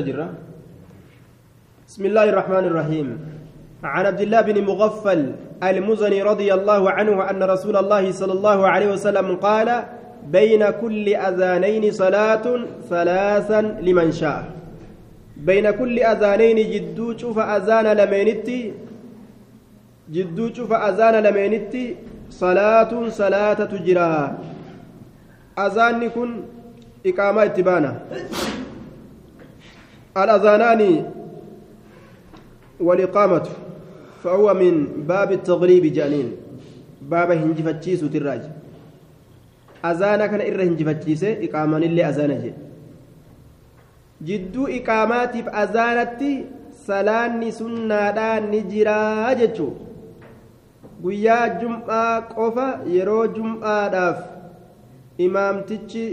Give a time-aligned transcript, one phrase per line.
[0.00, 0.28] جرة
[1.88, 3.08] بسم الله الرحمن الرحيم.
[3.84, 5.20] عن عبد الله بن مغفل
[5.60, 9.68] المزني رضي الله عنه أن رسول الله صلى الله عليه وسلم قال
[10.32, 12.46] بين كل أذانين صلاة
[12.88, 14.44] ثلاثا لمن شاء.
[15.36, 18.60] بين كل أذانين جدو شوف أذان لمينتي.
[20.08, 21.84] جدو شوف لمينتي.
[22.30, 24.16] صلاة صلاة تجرى.
[25.58, 26.30] أذان كن
[27.06, 27.92] إقامة اتبانا
[30.17, 30.81] الأذانان
[32.79, 33.45] والإقامة
[34.23, 36.31] فهو من باب التغليب جانين
[37.01, 38.41] باب هنجفتشيس تراج
[39.85, 42.53] أذانا كان إره هنجفتشيس إقامان اللي أذانا جي
[44.21, 46.33] جدو إقاماتي في أذانتي
[46.85, 49.75] salaanni sunnaadhaan ni jiraa jechuun
[51.03, 52.65] guyyaa jum'aa qofa
[52.95, 54.19] yeroo jum'aadhaaf
[55.27, 56.03] imaamtichi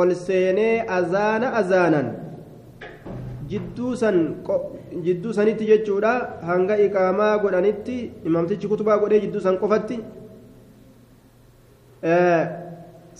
[0.00, 2.10] ol seenee azaana azaanan
[3.49, 6.13] jidduu sanitti jechuudha
[6.49, 7.97] hanga iqaamaa godhanitti
[8.29, 9.99] imaamtichi kutubaa godhee jidduu san qofatti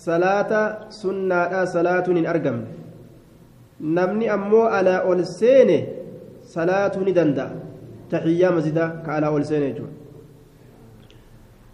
[0.06, 0.62] salaata
[1.02, 2.68] sunnaadha salaatuun hin argamne
[4.00, 5.78] namni ammoo alaa ol seene
[6.56, 7.52] salaatuu ni danda'a
[8.16, 9.94] taxiyyaa masjidaa ka alaa ol seene jechuudha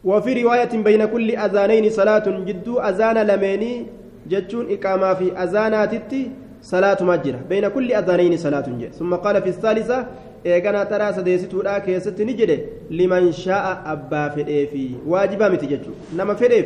[0.03, 3.85] وفي رواية بين كل أذانين صلاة جدو أذان لميني
[4.29, 6.21] جتشون إقامة في أذاناتي
[6.61, 8.89] صلاة مجرة بين كل أذانين صلاة جي.
[8.93, 10.05] ثم قال في الثالثة
[10.45, 12.51] إيقنا ترى سديستو لا كيست نجد
[12.89, 14.89] لمن شاء أبا فديفي.
[15.07, 16.65] واجبا متججو نما فديف.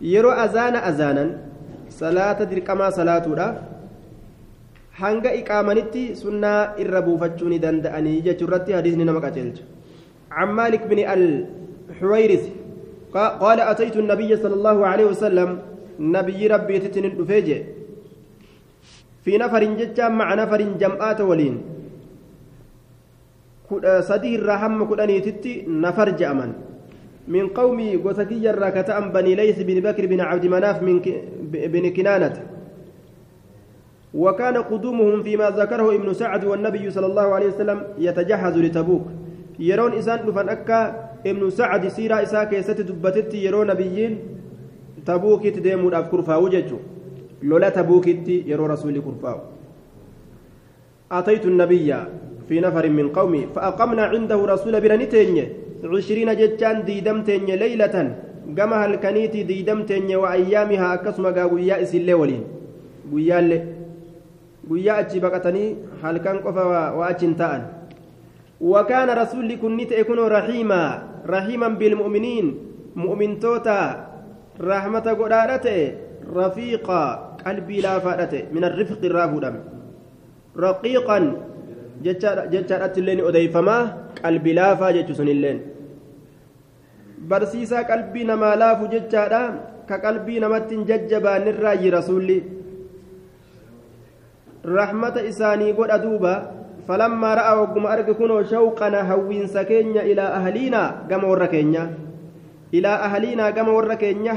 [0.00, 1.24] يرو أذان أذانا.
[1.90, 3.48] صلاة دركما صلاة لا
[4.98, 9.62] hanga iqaamanitti sunnaa irra buufachuu ni danda'anii jechuurratti hadiisni nama qaceelcha
[10.30, 12.44] عن مالك بن الحويرث.
[13.14, 15.58] قال أتيت النبي صلى الله عليه وسلم.
[16.00, 17.58] نبي ربي تتن الدفيجه
[19.28, 21.56] في نفر ججا مع نفر جمعات ولين.
[24.00, 26.50] سدي الرحم كدني تتي نفر جأمن
[27.28, 30.96] من قومي قوسكي الراكة بني ليث بن بكر بن عبد مناف من
[31.52, 32.36] بن كنانة.
[34.14, 39.06] وكان قدومهم فيما ذكره ابن سعد والنبي صلى الله عليه وسلم يتجهز لتبوك.
[39.58, 40.80] يرون إسان دفن أكا
[41.26, 44.12] ابن سعد سيرا إسا كيست دبتت يرون نبيين
[45.06, 46.78] تبوك تديمون أفكر فاوججو.
[47.42, 49.38] لولا تبوكتي يرو رسول كرفاو.
[51.12, 51.94] أتيت النبي
[52.48, 55.48] في نفر من قومي فأقمنا عنده رسول برنتين
[55.84, 57.96] عشرين جتان ديدمتين ليلة.
[58.58, 62.44] قمها الكنيتي ديدمتين وأيامها كسما قويا إسلي ولين.
[63.12, 63.58] قويا اللي
[64.68, 66.64] قويا أتشي بقتني هل كان قفا
[66.96, 67.62] وأتشن تأن.
[68.60, 70.84] وكان رسول كنت يكون رحيما.
[71.28, 72.46] رحيما بالمؤمنين.
[72.96, 74.08] مؤمن توتا.
[74.60, 77.02] رحمة قرارته رفيقا
[78.52, 79.60] min arrifqi irraa fuudhame
[80.64, 81.24] raqiiqan
[82.04, 83.82] jechaadhatti illee ni odeeyfamaa
[84.22, 85.58] qalbii laafaa jechu sun illeen
[87.30, 89.42] barsiisaa qalbii namaa laafu jechaadha
[89.88, 92.38] ka qalbii namatti hin jajjabaanirraa yi rasuulli
[94.78, 96.34] rahmata isaanii godha duuba
[96.86, 101.88] falammaa ra'a wagguma arge kunoo shawqana hawwiinsa keenya ilaa ahliinaa gama warra keenya
[102.72, 104.34] ilaa ahliinaa gama warra keenya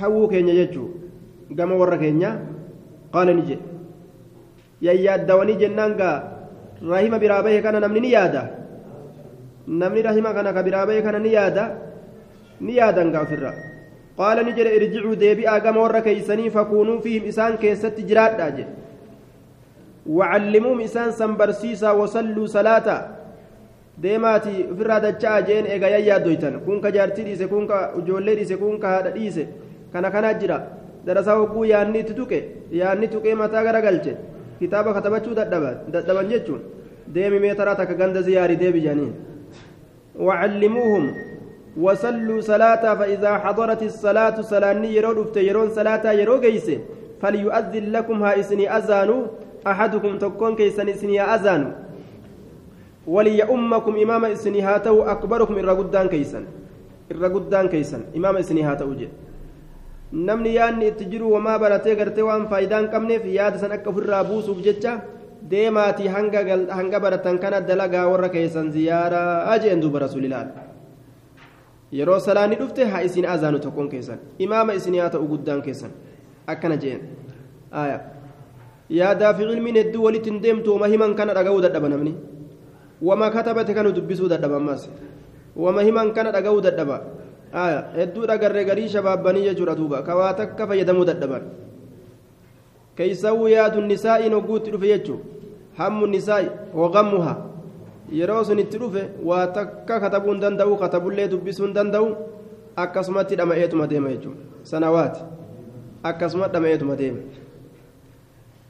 [0.00, 0.88] hawwuu keenya wagguma arge hawwuu keenya jechuu
[1.50, 2.30] gama warra keenya
[3.12, 3.62] qaala ni jedhe
[4.80, 6.22] yayyaaddawanii jennaan gaa
[6.90, 8.42] rahima biraa bahe kana namni ni yaada
[9.66, 11.64] namni rahima kana ka biraa bahe kana ni yaada
[12.60, 13.52] ni yaadan gaa ofirra
[14.16, 18.72] qaala ni jedhe irjicuu deebi'aa gama warra keeysanii fakuunuu fiihim isaan keessatti jiraadhaa jedhe
[20.06, 22.88] وعلموهم إسان سنبرسيسا وصلوا صلاة
[24.02, 28.56] deemaati ofirraa dacha'aa jeen eega yayyaa doytan kun ka jaartii dhiise kun ka ijoollee dhiise
[28.56, 29.44] kun ka haadha dhiise
[29.92, 30.60] kana kanaa jira.
[31.06, 32.38] Darasaa hogguu yaanni itti tuqe
[32.72, 34.16] yaanni tuqee mataa garagalche
[34.58, 36.60] kitaaba katabachuu dadhaban jechuun.
[37.14, 39.12] Deemi meetaraa takka ganda ziyaarii deebi janiin
[40.20, 41.14] وعلموهم
[41.80, 46.78] وصلوا صلاة فإذا حضرت الصلاة صلاني يرون يرون صلاة يرو جيسه
[47.22, 49.26] فليؤذن لكم ها إسني أذان
[49.66, 51.72] أحدكم تكون كيسن إسني أذان
[53.06, 56.44] وليؤمكم إمام إسني هاتو أكبركم إرقدان كيسن
[57.12, 59.08] إرقدان كيسن إمام إسني هاتو جي
[60.12, 64.58] namni yaadni itti jiru wamaa baratee gartee waan faayidaan qabneef yaada san akka ofirraa buusuuf
[64.62, 65.00] jecha
[65.50, 70.48] deemaatii hanga baratan kana dalagaa warra keessan ziyaaraa jeen duuba rasuulilaal
[71.92, 75.90] yeroo salaanni dhufte haa isin azaanu tokkoon keessan imaama isin haa ta'u guddaan keessan
[76.46, 77.00] akkana jeen
[78.98, 82.14] yaadaa fi ilmiin hedduu walitti hin deemtu wama himan kana dhaga'uu dadhaba namni
[83.02, 84.90] wama katabate kanu dubbisuu dadhaba ammas
[85.56, 87.00] wama himan kana dhaga'uu dadhaba
[87.52, 91.42] hedduu dhagarree garii shabaabbanii jechuudha duuba ka waa takka fayyadamuu dadhaban
[92.96, 95.20] keeysawuu yaadu nisaa'iin hogguutti dhufe jechuu
[95.78, 97.34] hammu nisaa'i waqammuha
[98.12, 102.16] yeroo sun itti dhufe waa takka katabuu hin danda'u katabullee dubbisuu hin danda'u
[102.76, 105.20] akkasumatti dhama'eetuma deema jechuudha sanawaati
[106.02, 107.20] akkasuma dhama'eetuma deema.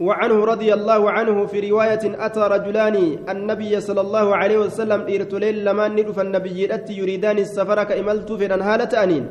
[0.00, 2.97] وعنه رضي الله عنه في رواية أتى رجلان
[3.29, 6.58] النبي صلى الله عليه وسلم إرتلين لما ندف النبي
[7.00, 9.26] يريدان السفر كإملت في هالة أنين.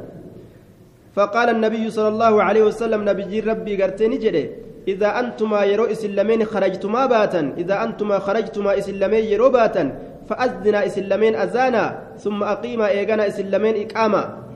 [1.15, 4.43] فقال النبي صلى الله عليه وسلم نبي ربي قرتني جري
[4.87, 9.83] إذا أنتما يرو إسلامين خرجتما باتا إذا أنتما خرجتما إسلامين يرو باتا
[10.29, 11.83] فأذنا إسلامين أذانا
[12.23, 14.48] ثم أقيما إيغانا إسلامين إقاما.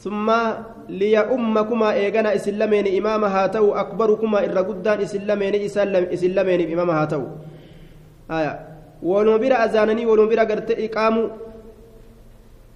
[0.00, 0.28] ثم
[0.88, 5.54] ليؤمكما إيغانا إسلامين إماما هاتو أكبركما إرى قدان إسلامين
[6.16, 7.22] إسلامين إماما هاتو
[8.32, 8.52] آية
[9.02, 9.38] waluma
[10.28, 11.30] bira gartee iqaamu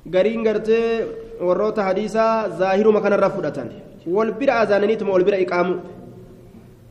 [0.08, 1.04] gariin gartee
[1.40, 3.68] warroota hadiisaa zaahiruma kanarra fudhatan
[4.06, 5.80] wal bira azaananiituma wal bira iqaamu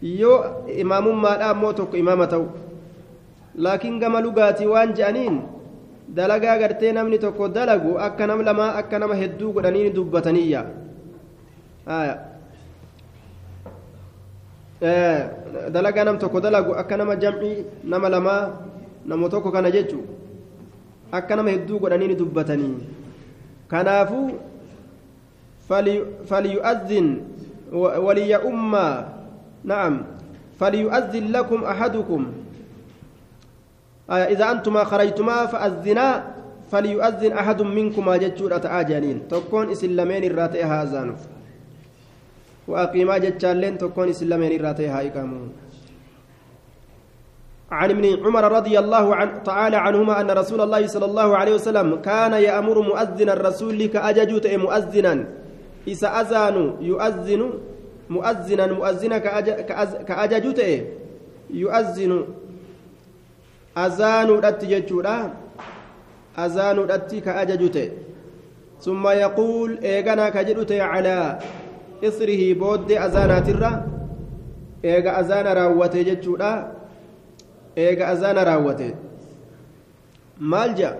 [0.01, 2.45] yoo imaamummaadha ammoo tokko imaama ta'u
[3.55, 5.41] laakiin gama lugaatii waan je'aniin
[6.07, 10.65] dalagaa gartee namni tokko dalagu akka nama lamaa akka nama hedduu godhanii dubbataniyya
[15.71, 18.43] dalagaa nam tokko dalagu akka nama jam'ii nama lamaa
[19.05, 20.03] nama tokko kana jechu
[21.11, 22.75] akka nama hedduu godhanii dubbatanii
[23.67, 24.29] kanaafuu
[26.27, 27.07] falyu'azzin
[28.05, 29.13] waliya'ummaa
[29.65, 30.01] نعم
[30.59, 32.42] فليؤذن لكم أحدكم آه
[34.09, 36.07] إذا أنتما خرجتما فأذنا
[36.71, 39.27] فليؤذن أحد منكما جتشورة آجانين.
[39.27, 41.19] تكون إسلامين الراتي هازانف
[42.67, 45.51] وأقيما جتشالين تكون إسلامين الراتي هايكامون
[47.71, 51.95] عن ابن عمر رضي الله عن تعالى عنهما أن رسول الله صلى الله عليه وسلم
[51.95, 55.25] كان يأمر مؤذن الرسول كأججوت مؤذنا.
[55.87, 57.53] إذا أذان يؤذن
[58.09, 59.17] مؤذنا مؤذنا
[60.07, 60.81] كأجج تئ
[63.77, 65.33] يؤذن أذان رت ججورا
[66.39, 67.89] أذان رت كأجج تئ
[68.81, 71.39] ثم يقول إيغانا كجدت على
[72.03, 73.73] إثره بود أذانات الرا
[74.85, 76.71] إيغا أذان راوته ججورا
[77.77, 78.93] إيغا أذان راوته
[80.39, 80.99] مالجأ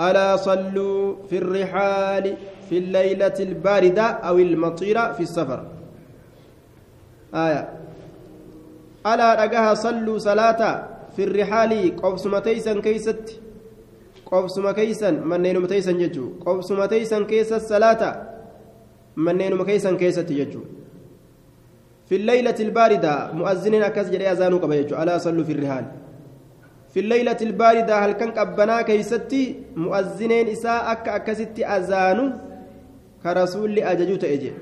[0.00, 2.36] ألا صلوا في الرحال
[2.68, 5.60] في الليلة الباردة أو المطيرة في السفر
[7.34, 7.79] آية
[9.06, 10.60] ألا رجها صلوا صلاة
[11.16, 11.96] في الرحال.
[11.96, 13.40] قبسمتيسا كيست.
[14.26, 16.44] قبسم كيسا منين متيسا ججو.
[16.46, 18.02] قبسمتيسا كيس الصلاة
[19.16, 20.60] منين مكيسا كيست ججو.
[22.08, 23.32] في الليلة الباردة.
[23.32, 25.84] مؤذنين أكس جري أذانو كبيجو ألا صلوا في الرحال.
[26.92, 27.94] في الليلة الباردة.
[28.04, 32.32] هل كان قبنا كيستي مؤذنين إساء أكا أكستي أذانو
[33.22, 34.52] كرسول أججوت إجي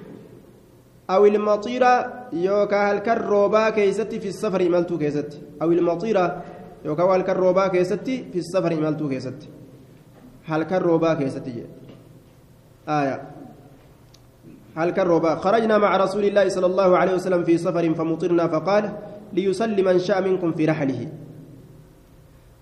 [1.11, 1.95] أو المطيرة
[2.33, 5.39] يوكا هل كان روبا كيستي في السفر إمالتو كيستي.
[5.63, 6.43] أو المطيرة
[6.85, 9.49] يوكا هل كان روبا كيستي في السفر إمالتو كيستي.
[10.47, 11.65] هل كان روبا كيستي.
[12.89, 13.23] آية.
[14.77, 15.35] هل كان روبا.
[15.35, 18.93] خرجنا مع رسول الله صلى الله عليه وسلم في سفر فمطرنا فقال
[19.33, 21.09] ليسلم من شاء منكم في رحله.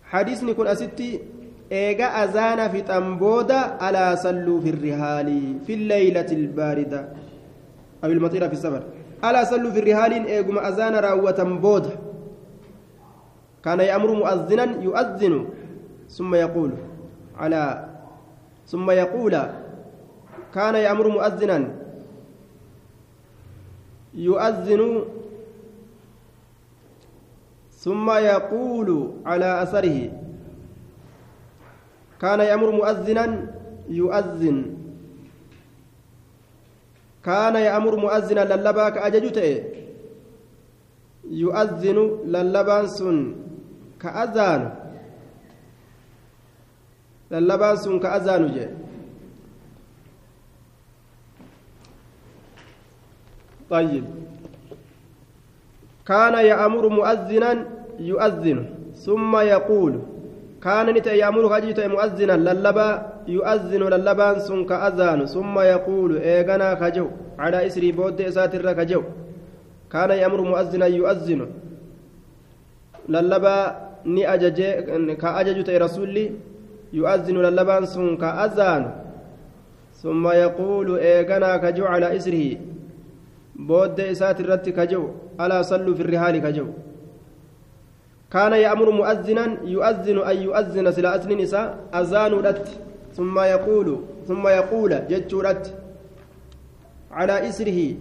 [0.04, 1.20] حديثني كن أستي.
[1.72, 7.25] إيجا أذان في تنبودا ألا صلوا في الرهال في الليلة الباردة.
[8.06, 8.82] أو المطيرة في السفر.
[9.24, 11.90] ألا صلوا في الرهال إيجما أذان راوة بودا
[13.64, 15.34] كان يأمر مؤذنا يؤذن.
[16.08, 16.70] ثم يقول
[17.36, 17.88] على
[18.66, 19.34] ثم يقول
[20.54, 21.58] كان يأمر مؤذنا
[24.14, 25.04] يؤذن.
[27.74, 29.98] ثم يقول على أثره
[32.20, 33.24] كان يأمر مؤذنا
[33.88, 34.75] يؤذن.
[37.26, 39.50] كان يأمر مؤذنا للبا كأججته
[41.30, 43.18] يؤذن للبان سن
[44.02, 44.62] كأذان.
[47.30, 48.66] للبان سن كأذان جي
[53.70, 54.04] طيب.
[56.06, 57.50] كان يأمر مؤذنا
[57.98, 58.58] يؤذن
[59.04, 59.92] ثم يقول
[60.66, 62.88] كان نتا يأمر خجيت مؤذنا للبا
[63.36, 67.06] يؤذن للبان سن كأذان ثم يقول إيغنا خجو
[67.42, 69.02] على إسري بود ساتر خجو
[69.92, 71.40] كان يأمر مؤذنا يؤذن
[73.14, 73.56] للبا
[76.92, 78.90] yu'azzinu lallabaan sun ka azaanu
[80.02, 82.58] summa yaquulu eeganaa ka ji'u calaa isrihi
[83.68, 85.04] booddee isaati irratti ka ji'u
[85.38, 86.68] alaa salluu fi rihaali ka ji'u
[88.32, 92.68] كان يأمر مؤذنا يؤذن أن يؤذن سلا أسن نساء أذان رت
[93.16, 95.74] ثم يقول ثم يقول جتشورت
[97.10, 97.94] على إسره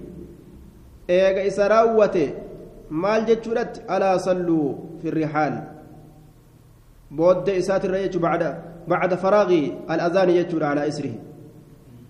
[1.07, 2.33] isa raawwate
[2.89, 5.53] maal jechuudhatti alaa salluu fi rihaal
[7.11, 8.49] booddee isaatirra jechuu bacda
[8.87, 11.19] bacda faraaqii al-azaani jechuudha alaa isrihi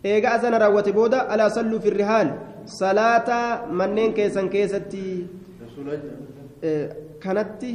[0.03, 2.29] eega azana raawwate booda alaa salluu fi rihaal
[2.65, 5.27] salaata manneen keessan keessatti
[7.19, 7.71] kanatti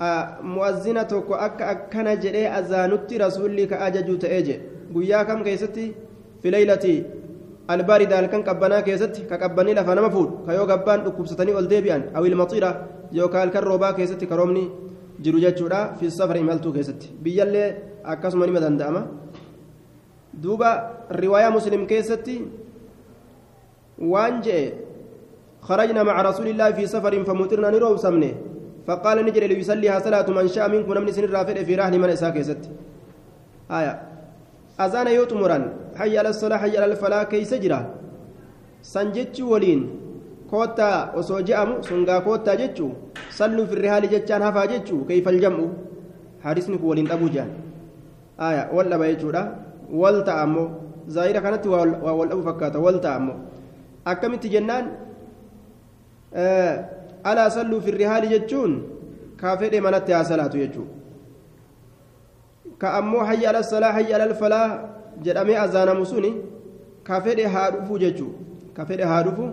[0.00, 4.60] mu'azzina tokko akka akkana jedhee azaanutti rasuulli ka ajajuu ta'ee je
[4.92, 5.94] guyyaa kam keessatti
[6.42, 6.94] fileeylati
[7.68, 12.02] albaarida halkan qabbanaa keessatti ka qabbanii lafa nama fuudhu ka yoo gabbaan dhukkubsatanii ol deebi'an
[12.14, 12.70] awil maxiira
[13.12, 14.70] yookaan halkan roobaa keessatti karoomni
[15.20, 17.68] jiru jechuudha fi imaltuu keessatti biyyallee
[18.04, 19.06] akkasuma nima danda'ama
[20.42, 20.70] duuba
[21.10, 22.42] riwaayaa muslim keessatti
[23.98, 24.84] waan je'e
[25.64, 27.96] خرجنا مع رسول الله في سفر فمطرنا نروب
[28.86, 32.64] فقال نجري ليصليها صلاة من شاء منكم من سن الرافع في رهن من إساك ست
[33.70, 33.94] آية
[34.80, 35.58] أذان يوتمرا
[35.96, 37.80] حي على الصلاة حي على الفلاح كي سجرا
[38.82, 39.80] سنجتش ولين
[40.50, 42.92] كوتا osoo je'amu sungaa koottaa jechuu
[43.38, 45.66] salluu fi rihaali jechaan hafaa jechuu kayfa aljam'u
[46.44, 47.50] hadisni kun waliin dhabuu jedhan
[48.48, 49.42] aya wal dhaba jechuudha
[50.02, 50.68] wal ta'a ammoo
[51.16, 53.34] zaahira kanatti waa wal dhabu
[57.30, 58.72] alaa salluu fi rihaali jechuun
[59.40, 60.86] kaa fedhe manatti haa salaatu jechuu
[62.78, 64.68] ka ammoo hayya ala salaa hayya ala falaa
[65.26, 66.30] jedhamee azaanamu suni
[67.08, 68.32] ka fedhe haa dhufu jechuu
[68.76, 69.46] ka fedhe haa dhufu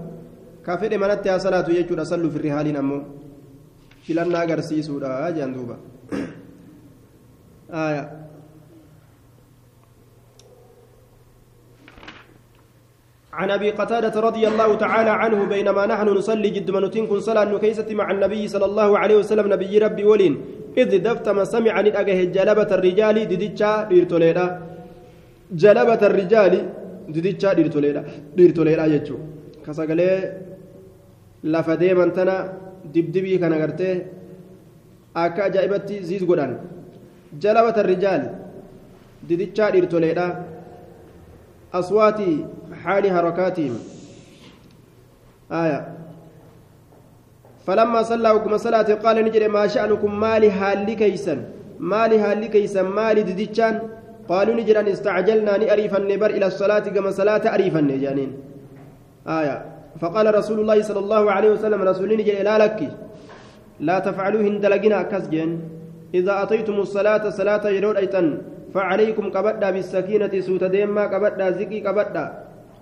[0.66, 3.01] ka fedhe manatti haa salaatu jechuudha salluu fi rihaaliin ammoo
[4.08, 5.75] filannaa agarsiisuudha jedhan duuba
[13.34, 17.90] عن أبي قتادة رضي الله تعالى عنه بينما نحن نصلي جد منوتين كن صلاة نكيسة
[18.00, 20.34] مع النبي صلى الله عليه وسلم نبي ربي ولين.
[20.78, 24.46] إذ دفتما سمع ندأجه جلبة الرجال ديدتشا ديرتوليدا.
[25.64, 26.54] جلبة الرجال
[27.14, 28.02] ديدتشا ديرتوليدا.
[28.38, 29.16] ديرتوليدا يجو.
[29.66, 30.12] كسغلي
[31.44, 32.54] lafa deeman tana
[32.94, 34.06] dibdibii kana gartee
[35.16, 36.52] akka ajaa'ibatti ziis godhan
[37.42, 38.24] jalabata rijaal
[39.28, 40.28] didichaa dhiirtoleedha
[41.80, 42.32] aswaati
[42.84, 43.80] حال حركاتهم.
[45.52, 45.80] آية.
[47.68, 51.36] فلما صلى وكما صلاة قال نجري ما شأنكم مالي هالي كيسا
[51.80, 53.76] مالي هالي كيسا مالي دديتشان.
[54.30, 58.32] قالوا نجرا استعجلنا نأريفا نبر إلى الصلاة كما صلاة أريفا جانين
[59.28, 59.66] آية.
[60.02, 62.80] فقال رسول الله صلى الله عليه وسلم رسول نجري لا لك.
[63.80, 65.60] لا تفعلوا هندلقنا كسجن
[66.14, 68.28] إذا أتيتم الصلاة صلاة يرون أيتن
[68.74, 72.26] فعليكم كبدأ بالسكينة سوت ديما كبدأ زكي كبدأ.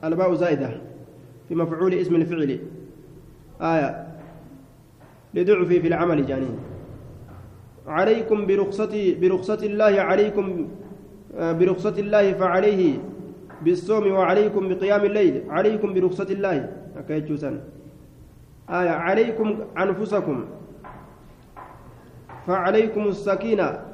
[0.03, 0.69] الباء زائدة
[1.49, 2.59] في مفعول اسم الفعل.
[3.61, 4.07] آية.
[5.33, 6.59] لضعف في العمل جانين.
[7.87, 10.67] عليكم برخصة برخصة الله عليكم
[11.39, 12.97] برخصة الله فعليه
[13.61, 15.43] بالصوم وعليكم بقيام الليل.
[15.49, 16.73] عليكم برخصة الله.
[16.97, 17.43] أكيد
[18.69, 18.89] آية.
[18.89, 20.45] عليكم أنفسكم.
[22.47, 23.85] فعليكم السكينة.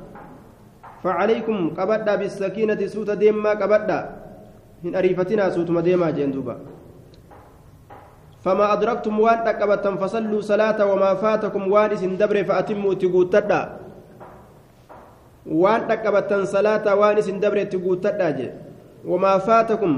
[1.04, 4.25] فعليكم قبدا بالسكينة سوت ديما قبدا
[4.86, 6.56] hin ariifatinaa suutuma deemaa jeen duuba.
[8.46, 13.62] فما أدركتم وان تقبتم فصلوا صلاة وما فاتكم وان اسم دبر فأتموا تقوتدا
[15.50, 18.30] وان تقبتم صلاة وان اسم دبر تقوتدا
[19.01, 19.92] وما فاتكم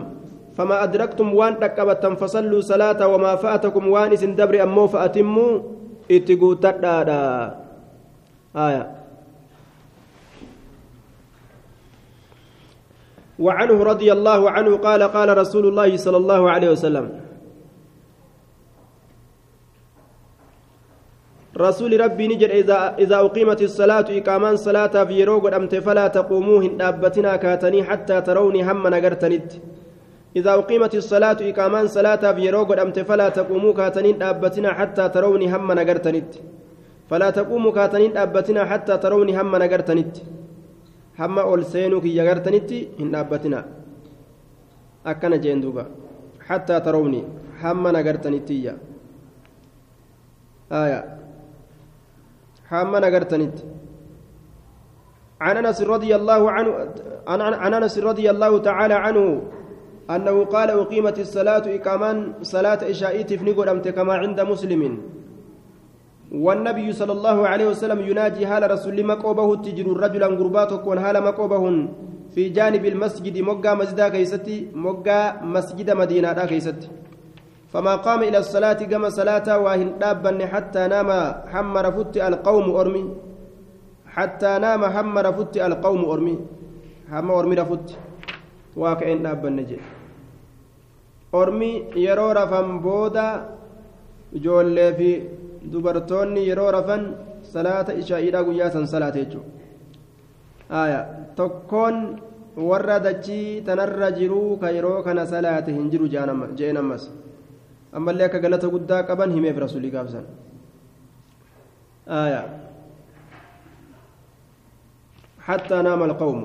[0.55, 5.51] فما أدركتم وان تقبتم فصلوا صلاة وما فاتكم وان اسم دبر أمو فأتموا
[6.07, 6.95] تقوتدا
[8.55, 8.83] آية
[13.39, 17.05] وعنه رضي الله عنه قال قال رسول الله صلى الله عليه وسلم.
[21.57, 27.35] رسول ربي نجر إذا إذا أقيمت الصلاة إقامان صلاة في يروق أمت فلا تقوموا هندابتنا
[27.35, 29.51] كاتني حتى تروني هم نجرتنت
[30.35, 35.71] إذا أقيمت الصلاة إقامان صلاة في يروق أمت فلا تقوموا كاتني دابتنا حتى تروني هم
[35.79, 36.31] نجرتنت
[37.09, 40.17] فلا تقوموا كاتني دابتنا حتى تروني هم نجرتنت
[41.17, 43.63] hamma ol seenuu kiyya gartanitti hin dhaabbatina
[45.11, 45.85] akkana jeen duuba
[46.47, 47.21] hattaa tarawni
[47.61, 48.73] hamma nagartanittiyya
[50.81, 50.99] aya
[52.69, 53.63] hamma nagartanitti
[55.41, 56.71] عن انس رضي الله عنه
[57.27, 59.25] عن انس رضي الله تعالى عنه
[60.09, 64.81] انه قال اقيمت الصلاه اقامان صلاه عشاء تفنقل كما عند مسلم
[66.31, 71.87] والنبي صلى الله عليه وسلم يناجي هال رسول مقوبه تجر رجلا قرباتك هال مقوبه
[72.35, 76.87] في جانب المسجد مقا مسجد كيستي مقا مسجد مدينة كيستي.
[77.71, 81.09] فما قام إلى الصلاة كما صلاة واهن دابا حتى نام
[81.51, 83.03] حمر فت القوم أرمي.
[84.15, 86.35] حتى نام حمر فت القوم أرمي.
[87.11, 87.87] حمر أرمي رفت
[88.75, 89.79] واكئن دابا نجي.
[91.33, 93.57] أرمي يرو رفن بودا
[94.35, 95.09] ijoollee fi
[95.73, 97.03] dubartoonni yeroo rafan
[97.53, 100.99] salaata ishaa'iidhaa guyyaa san salaate jechuudha
[101.35, 101.97] tokkoon
[102.69, 107.09] warra dachii tanarra jiruu ka yeroo kana salaate hin jiru jeen ammas
[107.93, 110.25] ammallee akka galata guddaa qaban himeef rasuulii gaafsan
[115.47, 116.39] حتى نام القوم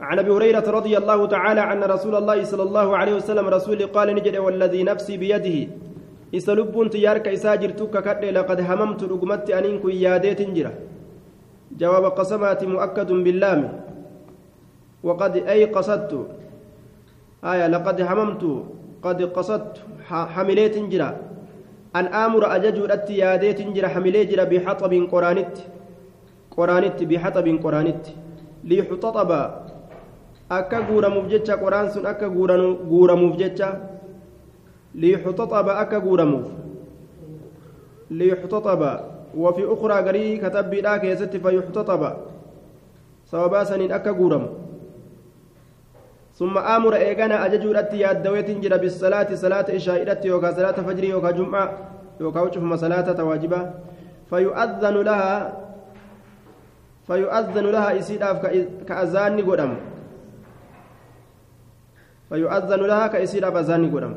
[0.00, 4.08] عن ابي هريره رضي الله تعالى عن رسول الله صلى الله عليه وسلم رسول قال
[4.16, 5.58] نجد والذي نفسي بيده
[6.32, 10.72] isa lubbuun xiyyaarka isaa jirtu kakadhe laqad hamamtu dhugumatti aniin kun yaadeetin jira
[11.76, 13.68] jawaaba qasamaati mu'akkadun billaami
[15.02, 16.26] waqad ay qasadtu
[17.42, 18.64] aya laqad hamamtu
[19.02, 21.14] qad qasadtu hamileetin jira
[21.92, 25.62] an aamura ajajuudhatti yaadeetin jira hamilee jira bixaxabin qoraanitti
[26.54, 28.12] qoraanitti bixaxabin qoraanitti
[28.64, 29.40] liyuxaxaba
[30.50, 33.68] akka guuramuuf jecha qoraan sun akka guuramuuf jecha
[34.94, 36.46] ليحتطب أكا غورموف
[38.10, 38.82] ليحتطب.
[39.30, 42.02] وفي أخرى غري كتب لا كيست فيحتطب.
[43.30, 44.46] سوابا سنين أكا غورم
[46.34, 51.66] ثم آمر إيغانا أججور أتي يادويت جرى بالصلاة صلاة إشاء يوكا صلاة فجر يوكا جمعة
[52.20, 53.60] يوكا وجهما صلاة تواجبة
[54.30, 55.30] فيؤذن لها
[57.06, 58.36] فيؤذن لها إسيداف
[58.88, 59.72] كأذان قدم.
[62.28, 64.14] فيؤذن لها كإسيداف أذان قدم.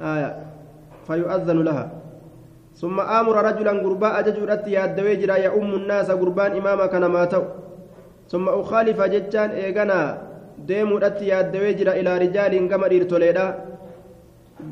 [0.00, 0.36] آية.
[1.06, 1.90] فيؤذن لها.
[2.80, 7.44] ثم آمر رجلا قرباء أججرت يادوي جرا يا أم الناس قربان إماما كان ماتوا
[8.28, 10.18] ثم أخالف ججان إيغانا
[10.68, 13.46] ديمو رت يادوي جرا إلى رجال كما إرتوليدا.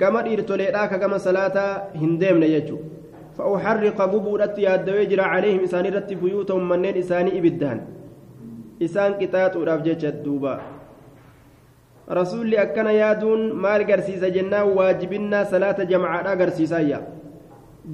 [0.01, 1.57] كما إرتوليدا كما صلاة
[1.95, 2.79] هندم نيجو
[3.37, 7.79] فأحرق قبو رت يادوي جرا عليهم إساني رت بيوتهم منين إساني إبدان.
[8.83, 10.78] إسان كتات ورافجة الدوبا
[12.09, 17.01] rasuulli akkana yaaduun maal garsiisa jennaan waajibinnaa salaata jamcaadha garsiisayya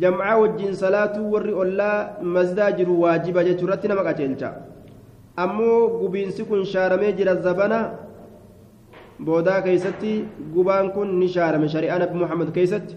[0.03, 1.99] jamcaa wajjiin salaatuu warri ollaa
[2.37, 4.49] masdaa jiru waajiba jechuu irratti nama qaceelcha
[5.45, 7.81] ammoo gubiinsi kun shaaramee jira zabana
[9.27, 10.13] boodaa keeysatti
[10.55, 12.95] gubaan kun ni shaarame shari'aa nabi muhammad keeysatti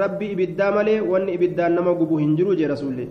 [0.00, 3.06] rabbi ibiddaa malee wanni ibiddaan nama gubu hin jiru jee rasuulli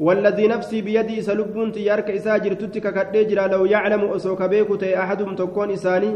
[0.00, 5.70] والذي نفسي بيدي سلبون تيارك إسا جرتت ككدي لو يعلم أسوك بيكو تي أحدهم تكون
[5.70, 6.10] إساني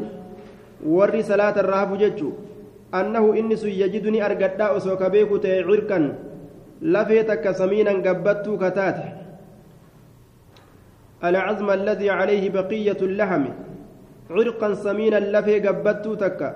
[0.86, 2.30] وري صلاة الرهب ججو.
[2.94, 5.98] أنه إنس يجدني أرقدا أسوك بيكو تي عركا
[6.82, 8.98] لفيتك سمينا قبت كتات
[11.24, 13.44] العزم الذي عليه بقية اللحم.
[14.30, 16.50] عرقا سمينا لفي قبت تكا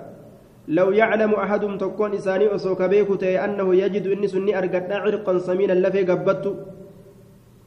[0.69, 6.03] لو يعلم أحدهم تكون إساني أسوك بيكو تي أنه يجد إنس أرقدا عرقا سمينا لفي
[6.11, 6.45] قبت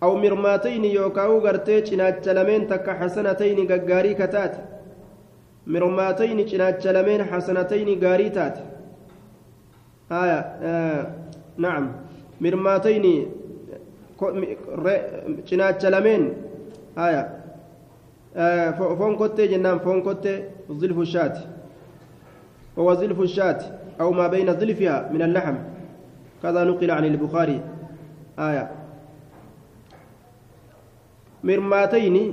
[0.03, 4.59] أو مرماتين يوكاو غرتي cinaacha lameen takka حسنتين gaggaarii kataate
[5.67, 8.59] mirmaatayni cinaacha lameen حسنتين gaarii taate
[10.11, 11.07] آية آه
[11.57, 11.91] نعم.
[12.41, 13.31] مرماتين
[15.49, 16.23] cinaacha lameen
[16.97, 17.43] آية
[18.35, 21.37] آه فون كوتي جنان فون كوتي ظلف الشاة
[22.79, 23.59] هو ظلف الشاة
[24.01, 25.55] أو ما بين ظلفها من اللحم.
[26.43, 27.61] كذا نقل عن البخاري.
[28.39, 28.71] آية
[31.47, 32.23] mirmaatayni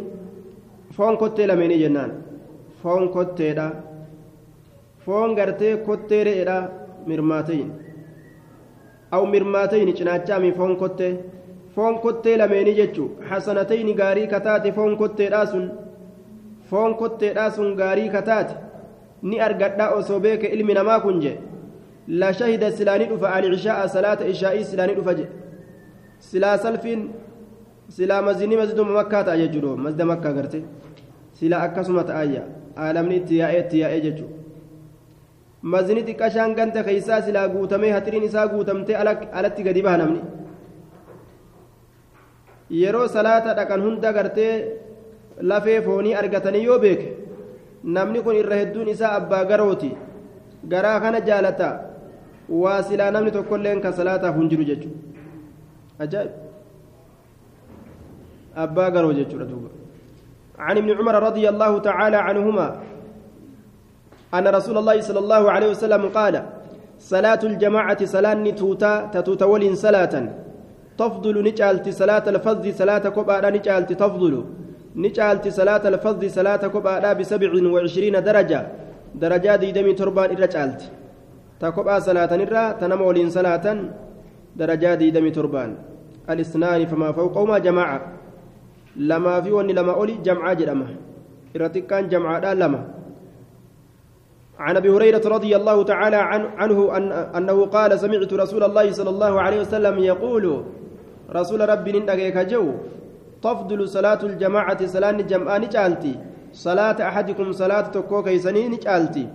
[0.97, 2.13] foon kottee lameenii jennaan
[2.83, 3.67] foon kotteedha
[5.05, 6.57] foon gartee kottee re'eedha
[7.11, 7.71] mirmaatayin
[9.17, 11.13] aw mirmaatayni cinaachaami foon kottee
[11.75, 15.67] foon kottee lameenii jechuu hasanatayni gaarii kataate foon kotteedhaa sun
[16.71, 18.55] foon kotteedhaa sun gaarii kataate
[19.29, 21.33] ni argadhaa osoo beeke ilmi namaa kun je
[22.21, 25.27] la shahida silaanii dhufa alcisha'a salaata ishaa'ii silaanii dhufa je
[26.31, 27.03] silaa salfiin
[27.97, 30.59] silaa mazinii masjiduma makkaa ta'a jechuudha masjida makkaa garte.
[31.39, 32.43] Silaa akkasuma ta'ayya.
[32.83, 34.37] Aalamni itti yaa'ee itti yaa'ee jechuudha
[35.73, 38.97] mazinii xiqqashaan ganda keessaa silaa guutamee hatiriin isaa guutamtee
[39.41, 40.21] alatti gadi baha namni.
[42.81, 44.53] Yeroo salaata dhaqan hunda gartee
[45.51, 47.09] lafee foonii argatanii yoo beeke
[47.97, 49.91] namni kun irra hedduun isaa abbaa garooti.
[50.73, 51.69] Garaa kana jaalata.
[52.63, 54.99] Waa silaa namni tokkolleen kan salaataaf hin jiru jechuudha
[56.05, 56.42] ajaa'ib
[58.57, 59.53] أبا قرو جتشورة
[60.59, 62.81] عن ابن عمر رضي الله تعالى عنهما
[64.35, 66.43] أن رسول الله صلى الله عليه وسلم قال
[66.99, 70.15] صلاة الجماعة صلاة توتا تتوتا ولين صلاة.
[70.99, 74.45] تفضل نجالت صلاة الفضل صلاة كبارا نجالت تفضل.
[74.97, 78.61] نجالت صلاة الفضل صلاة كبارا بسبع وعشرين درجة.
[79.15, 80.83] درجات دمي تربان إرى جالت.
[81.61, 83.67] تكبا صلاة نرى تنم ولين صلاة.
[84.57, 85.71] درجات دمي تربان.
[86.31, 88.01] الاثنان فما فوقهما جماعة.
[88.97, 90.87] Lamaa fi wanni lama oli jamcaa jedhama.
[91.55, 92.81] Irra xiqqaan jamcaadhaan lama.
[94.63, 96.17] عن ابي هريره رضي الله تعالى
[96.61, 100.65] عنه أن انه قال سمعت رسول الله صلى الله عليه وسلم يقول
[101.31, 102.65] رسول ربي نندقيك جو
[103.43, 106.15] تفضل صلاة الجماعة صلاة جمعان جالتي
[106.53, 109.27] صلاة أحدكم صلاة تكو كيسنين جالتي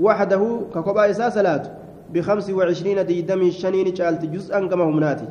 [0.00, 0.42] وحده
[0.74, 1.64] ككوبا إسا صلاة
[2.12, 5.28] بخمس وعشرين ديدم شنين جالتي جزءا كما همناتي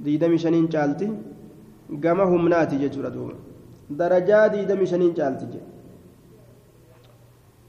[0.00, 1.08] ديدم شنين جالتي
[2.02, 3.34] كما همناتي ججورة دوما
[3.90, 5.60] درجة ديدم شنين جالتي جي.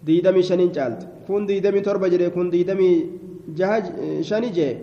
[0.08, 1.06] diidamii shaniin caalti.
[1.28, 2.96] Kun diidamii torba jedhe kun diidamii
[3.60, 3.78] jaha
[4.30, 4.74] shani jee.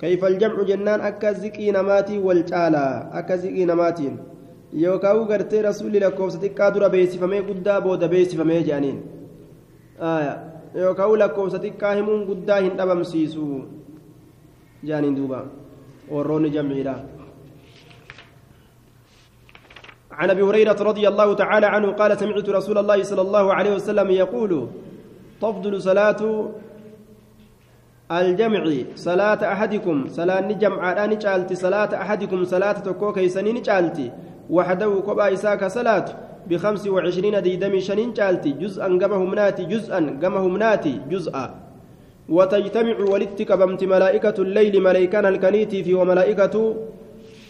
[0.00, 4.16] كيف الجمع جنان أكا زكي نماتي والجالا أكا زكي نماتين
[4.72, 9.00] يوكاو غرتي رسول لكوف ستيكا درا بيسي فمي قدا بودا بيسي فمي جانين
[10.00, 10.34] آية
[10.74, 13.60] يوكاو لكوف ستيكا همون قدا هن أبم سيسو
[14.84, 15.46] جانين دوبا
[16.10, 16.94] وروني جمعيلا
[20.20, 24.10] عن أبي هريرة رضي الله تعالى عنه قال سمعت رسول الله صلى الله عليه وسلم
[24.10, 24.68] يقول
[25.42, 26.20] تفضل صلاة
[28.12, 28.62] الجمع
[28.96, 34.10] صلاة أحدكم صلاة جمع أني جالتي صلاة أحدكم صلاة تكو كيسنين جالتي
[34.50, 36.04] وحده كبا إساك صلاة
[36.48, 41.44] بخمس وعشرين ديدمي شنين جالتي جزءا قمه مناتي جزءا قمه مناتي جزءا.
[42.28, 46.54] وتجتمع ولتك بمت ملائكة الليل ملائكان الكنيتي في وملائكة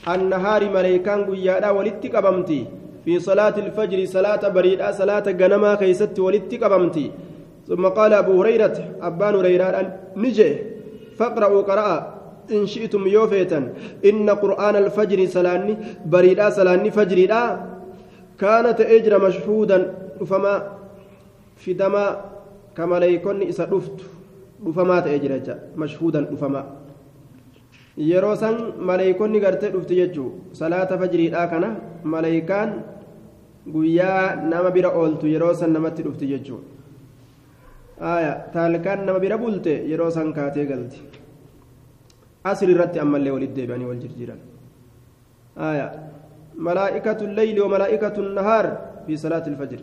[0.09, 2.67] النهار ملائكان قيادا ولتك بمتي
[3.05, 7.11] في صلاة الفجر صلاة بريدة صلاة قنما كيست ولتك بمتي
[7.69, 10.57] ثم قال أبو هريرة أبان هريرة نجي
[11.19, 12.21] فاقرأوا قراء
[12.53, 13.73] إن شئتم يوفيتا
[14.05, 17.43] إن قرآن الفجر سلاني بريدا سلاني فجردا
[18.41, 19.95] كانت أجر مشهودا
[20.27, 20.55] فما
[21.57, 22.21] في دما
[22.77, 24.01] كما ليكون إسا دفت.
[24.67, 26.80] دفما تأجر مشهودا دفما
[27.97, 28.57] yeroo san
[28.89, 31.69] maleeykonni gartee dhufti jechuu salaata fajriidhaa kana
[32.05, 32.71] maleeykaan
[33.75, 36.61] guyyaa nama bira ooltu yeroo san namatti dhufti jechuu
[38.55, 41.01] taalkaan nama bira bulte yeroo san kaatee galti
[42.53, 44.41] asri irratti ammallee walit deebi'anii wal jirjiiran
[45.71, 45.89] aya
[46.61, 48.67] ملائكة الليل وملائكة النهار
[49.07, 49.81] في صلاة الفجر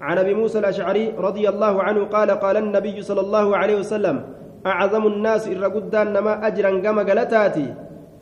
[0.00, 4.16] عن ابي موسى الاشعري رضي الله عنه قال قال النبي صلى الله عليه وسلم
[4.66, 7.74] أعظم الناس الرقدان نما أجرا كما قالتاتي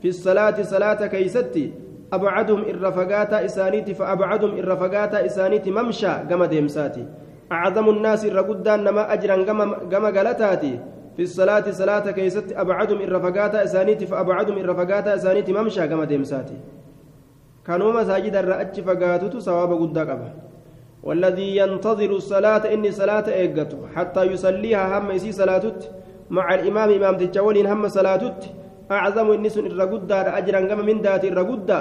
[0.03, 1.72] في الصلاة صلاة كيستي
[2.12, 7.05] أبعدهم الرفقات إسانيتي فأبعدهم الرفقات إسانيتي ممشى كما ديمساتي.
[7.53, 9.37] أعظم الناس الرقدان نما أجرا
[9.92, 10.79] كما قالتاتي
[11.16, 16.57] في الصلاة صلاة كيست أبعدهم الرفقات أسانيتي فأبعدهم الرفقات أسانيتي ممشى كما ديمساتي.
[17.66, 20.33] كانوا مساجد الرأج فقاتت سواب قد قبه
[21.03, 25.90] والذي ينتظر الصلاة إني صلاة إيقته حتى يصليها هم يسي صلاتت
[26.30, 28.40] مع الإمام إمام تجولين هم صلاتت.
[28.90, 31.78] أعظم النس الرقدة أجرا كما من ذات الرقدة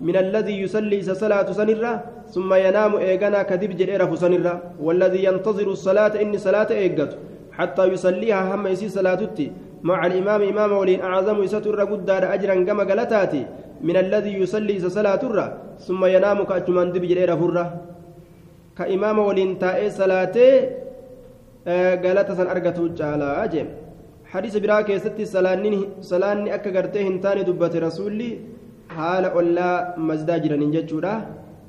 [0.00, 1.92] من الذي يصلي صلاة سنرة
[2.34, 4.54] ثم ينام إيغانا كذب جريرة سنرة.
[4.86, 7.12] والذي ينتظر الصلاة إني صلاة إيغت.
[7.52, 13.42] حتى يصليها هم يسي صلاتتي مع الإمام إمام ولين أعظم يستر قدار أجرا كما قالتاتي.
[13.82, 15.46] من الذي يصلي صلاة الرة
[15.86, 17.66] ثم ينام كأجمان دب جريرة فرة.
[18.78, 20.36] كإمام ولين تائي صلاة
[22.02, 23.68] قالت سن أرقته جالا أجيب
[24.32, 25.24] حديث براك يستي
[26.10, 28.30] سلاني أكا قرتي هنتاني دبت رسولي
[29.40, 31.12] ollaa mazdaa jiraniin jechuudha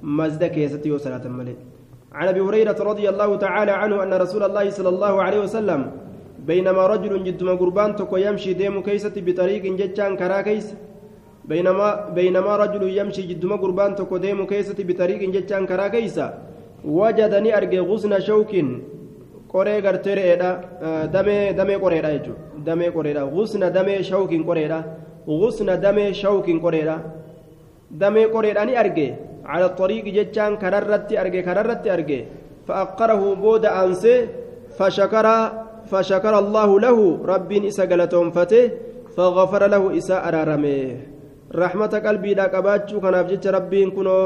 [0.01, 1.57] mazda keessatti yoo salaatan malee
[2.13, 5.81] عن أبي هريرة رضي الله تعالى عنه أن رسول الله صلى الله عليه وسلم
[6.45, 10.67] بينما رجل جدما قربان تكو يمشي ديم كيسة بطريق جتان كرا كيس.
[11.49, 16.25] بينما بينما رجل يمشي جدما قربان تكو ديم كيسة بطريق جتان كرا كيسة
[16.85, 18.51] وجدني ارجع غصن شوك
[19.53, 20.49] qoree gartee re'eedha
[21.13, 21.77] damee damee
[22.65, 23.25] damee qoreedha.
[23.25, 24.79] Gusna damee shawkiin qoreedha.
[25.27, 26.95] Gusna damee shawkiin qoreedha.
[27.91, 29.09] Damee qoreedha ni arge.
[29.45, 32.21] على الطريق جتان كررت أرجع كررت أرجع
[32.67, 34.27] فأقره بود أنسه
[34.77, 35.27] فشكر
[35.91, 38.71] فشكر الله له رب إسا قلتهم فته
[39.15, 40.97] فغفر له إسا أرارمه
[41.55, 44.17] رحمة قلبي دا قباتشو كان أفجت ربي كنو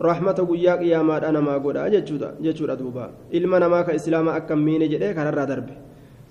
[0.00, 4.58] رحمة قياك يا ماد أنا ما قول أجتشودا جتشودا دوبا إلما نما كإسلام أكم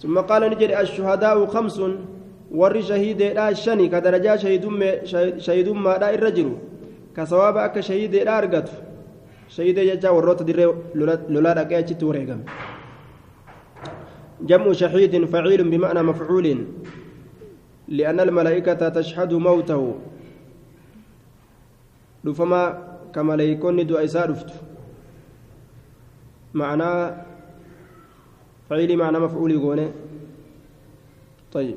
[0.04, 1.82] ثم قال نجد الشهداء خمس
[2.52, 4.84] ور شهيد لا شني كدرجة شهيدم
[5.40, 6.50] شهيدم ما لا الرجل
[7.16, 8.70] كثواب أك شهيد لا أرجت
[9.48, 10.76] شهيد يجا وروت در
[11.30, 12.42] لولا دقيقة توريغم
[14.42, 16.48] جمع شهيد فعيل بمعنى مفعول
[17.88, 19.96] لأن الملائكة تشهد موته.
[22.26, 22.64] رفما
[23.16, 24.50] كملائكون دعاء سارفت
[26.54, 26.92] معنى
[28.74, 29.80] فعيل معنى مفعول يقول
[31.54, 31.76] طيب.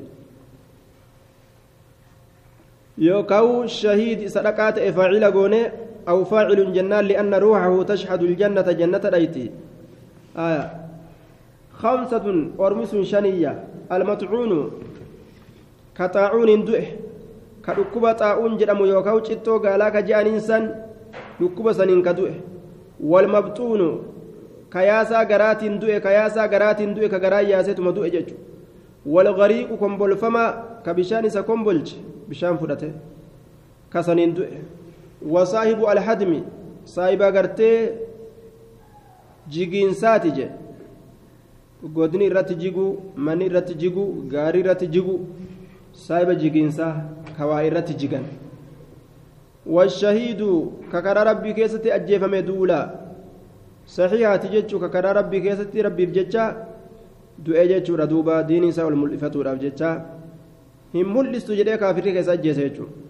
[2.97, 5.71] يوكاو شهيد صدقات فاعل قونه
[6.09, 9.51] أو فاعل جنان لأن روحه تشهد الجنة جنة ريتي
[10.37, 10.65] آية.
[11.81, 12.25] خمسة
[12.59, 13.53] أرمس شنية.
[13.91, 14.51] المطعون
[15.97, 16.85] كطاعون دؤه
[17.65, 20.63] كدكوبة طاعون جرم يوكاو تشتو قالا كجان إنسان
[21.41, 22.33] دكوبة سنين كدؤه
[24.73, 28.35] والمبطون كياسا غرات دؤه كياسا غرات دؤه كغرا ياستما دؤه ججو
[29.05, 31.87] والغريق كمبل فما كبشان سكمبلج
[32.29, 32.91] بشان فدته
[33.93, 34.47] كسنين دؤه
[35.33, 36.43] وصاحب الحدم
[36.85, 37.89] صاحب غرتي
[39.47, 40.49] jigiinsaati je
[41.95, 45.15] godni irratti jigu manni irratti jigu gaarii irratti jigu
[45.93, 46.93] saahiba jigiinsaa
[47.37, 48.25] kawaa irratti jigan
[49.75, 50.49] washahiidu
[50.91, 53.06] kakaraa rabbii keessatti ajjeefame duula
[53.95, 56.43] saxiihaati jechuu kakaraa rabbii keessatti rabbiif jecha
[57.45, 59.89] du'ee jechuudha duuba diinii isaa ol mul'ifatuudhaaf jecha.
[60.93, 63.07] Hin mul'istu jedhee kaafirri keessa ajjeese jechuudha.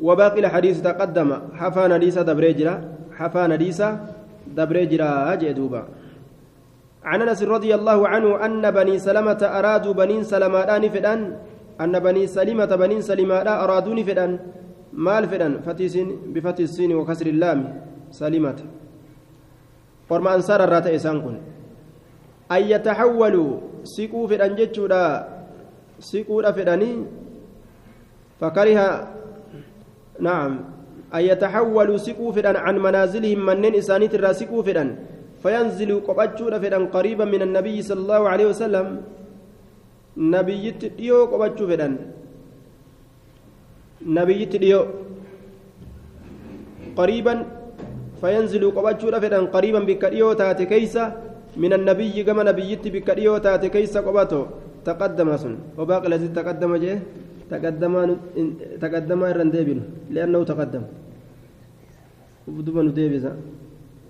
[0.00, 2.74] وباقي الحديث تقدم حفان حديث دبريجرا
[3.18, 3.80] حفان حديث
[4.58, 5.82] دبريجرا جدوبا
[7.04, 10.60] عن انس رضي الله عنه ان بني سلمة ارادوا بنين سلمة
[10.94, 11.20] فدان
[11.80, 14.32] ان بني سلمة بنين سلمة ارادوني فدان
[15.06, 17.60] مال فدان فتيسين بفتح السين وكسر اللام
[18.10, 18.58] سلمة
[20.10, 21.36] ورما انصار الرات اسان كن
[22.54, 23.50] ان يتحولوا
[23.94, 25.02] سيقوا فدان جتشودا
[26.00, 26.90] سيقوا فداني
[28.40, 28.78] فكره
[30.20, 30.52] نعم
[31.14, 34.88] أن يتحولوا سقوا فدان عن منازلهم منين إسانيت الرا سقوا فدان
[35.42, 38.86] فينزلوا قبتشون فدان قريبا من النبي صلى الله عليه وسلم
[40.34, 41.92] نبي ديو قبتشو فدان
[44.18, 44.80] نبي ديو
[46.98, 47.34] قريبا
[48.24, 51.04] فينزلوا قبتشون فدان قريبا بك ديو تاتي كيسا
[51.60, 54.42] من النبي كما نبيت بك ديو تاتي كيسا قبتو
[54.88, 55.54] تقدم سن.
[55.76, 56.96] وباقي الذي تقدم جه؟
[57.52, 57.94] تقدم
[58.80, 59.80] تقدم الرندبين
[60.14, 60.84] لأنه تقدم.
[62.48, 63.32] دوبا نديبسا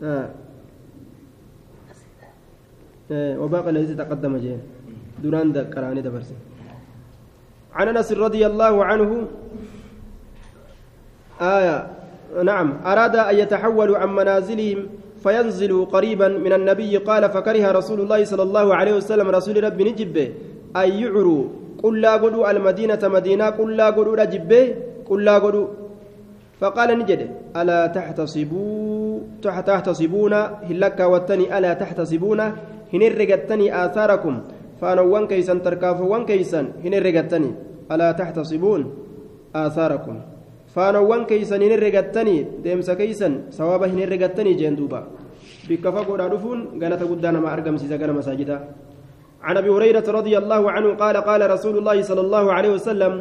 [0.02, 0.28] آه.
[3.10, 3.34] آه.
[3.42, 4.60] وباقي الذي تقدم جين
[5.22, 6.30] دوران قرآني دبرس
[7.74, 9.10] عن أنس رضي الله عنه.
[11.40, 11.78] آية.
[12.42, 12.80] نعم.
[12.86, 14.78] أراد أن يتحولوا عن منازلهم
[15.22, 16.96] فينزلوا قريبا من النبي.
[16.96, 20.16] قال فكره رسول الله صلى الله عليه وسلم رسول ربي نجب
[20.76, 21.44] أن يعروا
[21.82, 24.74] قل لا قدوا المدينة مدينة قل لا قدوا رجبه
[25.08, 25.66] قل لا قدوا
[26.60, 30.32] فقال نجد ألا تحتصبوا تحتصبون
[30.70, 32.40] هلك وتني ألا تحتصبون
[32.94, 34.34] هنرقتني آثاركم.
[34.80, 37.50] فأنا وان كيسا تركاف وان كيسا هنرقتني.
[37.92, 38.80] ألا تحتصبون
[39.54, 40.33] آثاركم.
[40.74, 45.00] فأنا وان كيسا هنرقتني ديمس كيسا سوابا هنرقتني جندوبا
[45.68, 48.58] بكفا قد أعرفون قالت قدانا ما أرقم سيزا قال مساجدا
[49.46, 53.12] عن أبي هريرة رضي الله عنه قال قال رسول الله صلى الله عليه وسلم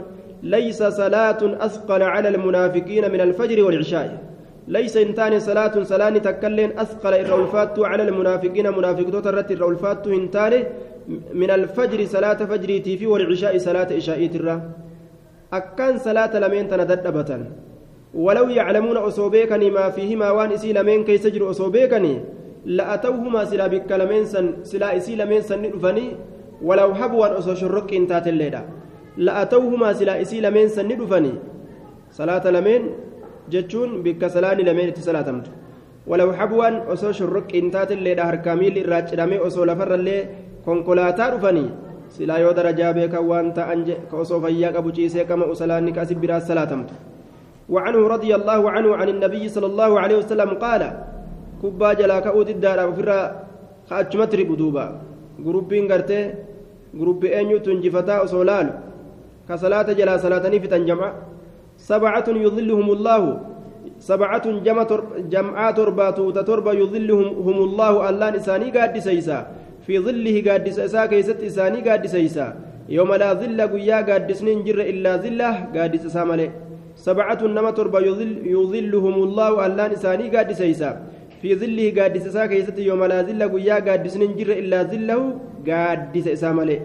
[0.44, 4.08] ليس صلاة أثقل على المنافقين من الفجر والعشاء
[4.68, 10.54] ليس إنتان صلاة صلاة تكلين أثقل الرولفات على المنافقين منافق ترت الرولفات إنتان
[11.34, 14.20] من الفجر صلاة فجريتي في والعشاء صلاة إشاء
[15.54, 17.46] ترى أكان صلاة لمن تنددبة
[18.14, 22.14] ولو يعلمون أصوبيكني ما فيهما وان إسي لمن كي سجر أصوبيكني
[22.66, 26.08] لأتوهما سلا بك لمن سن سلا إسي لمن سن نفني
[26.62, 28.62] ولو حبوا أصو شرق إنتات الليلة.
[29.18, 31.34] لأتوهما سلا إسي لمن سن نفني
[32.12, 32.82] صلاة لمن
[33.52, 35.46] جتشون بك سلاني لمن اتسلاتمت
[36.08, 40.18] ولو حبوا أصو شرق إنتات الليلة هركاميل الراج رمي أصو لفر اللي
[40.66, 41.66] كونكولاتا رفني
[42.14, 46.42] silaa yoo darajaa beekan waan ta'an ka osoo fayyaa qabu ciisee kama usalaanni kaasib biraa
[46.42, 46.94] salaatamtu.
[47.64, 50.84] وعنه رضي الله عنه عن النبي صلى الله عليه وسلم قال
[51.64, 53.20] كبا جلا كأود الدار وفرا
[53.88, 54.86] خاتمت ربدوبا
[55.40, 56.20] جروبين قرتي
[56.92, 58.68] جروب أنيو تنجفتا وصولال
[59.48, 61.10] كصلاة جلا صلاة نفتن جمع
[61.80, 63.22] سبعة يظلهم الله
[64.12, 64.46] سبعة
[65.32, 69.40] جمعات ترباتو تتربى يظلهم هم الله الله نساني قاد سيسا.
[69.88, 72.48] في ظله قادس إسا كيست إساني قادس إسا
[72.90, 76.48] يوم لا ظل قيا قادس ننجر إلا ظله قادس إسا ملي
[76.96, 80.90] سبعة نما تربى يظل يظلهم الله ألان إساني قادس إسا
[81.42, 85.20] في ظله قادس إسا كيست يوم لا ظل قيا قادس ننجر إلا ظله
[85.68, 86.80] قادس إسا ملي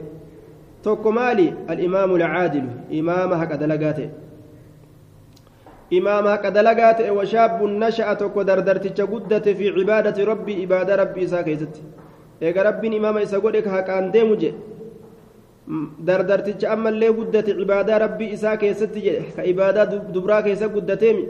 [0.84, 2.66] توكو مالي الإمام العادل
[2.98, 4.08] إمام هكا دلقاته.
[5.98, 11.74] إمام هكا دلقاته وشاب نشأ توكو دردرتش قدت في عبادة ربي عبادة ربي إسا كيست.
[12.40, 14.58] Eega rabbiin imaama isa godhe ka haqaan deemu jedhe
[16.06, 21.24] dardarticha ammallee guddate cibaadaa rabbii isaa keessatti jedhe ka ibaadaa dubraa keessa guddateemi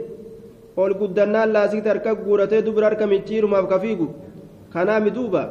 [0.77, 4.07] ol guddannaan laasikti harka guuratee dubra harka micciirumaaf ka fiigu
[4.73, 5.43] kanaami duuba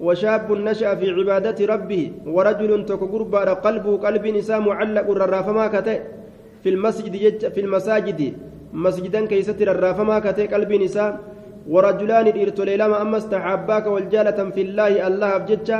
[0.00, 5.96] وشاب نشأ في عبادة ربه ورجل تك قربا قلبه قلب نساء معلق الرافما كته
[6.64, 7.14] في المسجد
[7.54, 8.20] في المساجد
[8.72, 11.10] مسجدا كيست الرافما كته قلب نساء
[11.68, 15.70] ورجلان إرتولي لما أما استحباك والجالة في الله الله أبجتش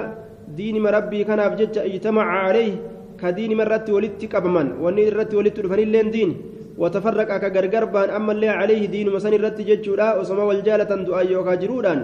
[0.56, 2.72] دين ربي كان أبجتش اجتمع عليه
[3.20, 4.66] كدين مرت ولدت كبمن.
[4.82, 6.30] وني رت ولدت فنلين دين.
[6.78, 11.54] وتفرق أكا غرغر بان أما اللي عليه دين مسن رت جتشورا وسما والجالة دعاء يوكا
[11.54, 12.00] جرودان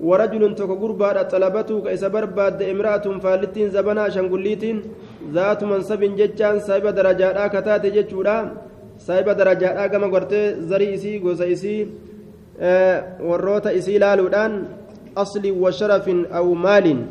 [0.00, 4.76] ورجل توك غربا طلبته كيس برباد امرأة فالتين زبنا شنقليتين.
[5.34, 8.36] ذات منصب جتشان سايب درجات كتات جتشورا
[8.98, 10.34] سايب درجات كما قرت
[10.68, 11.76] زري إسي غوسا إسي
[12.60, 14.66] warroota isii laaluudhaan
[15.16, 17.06] asli wa sharafin aw maalin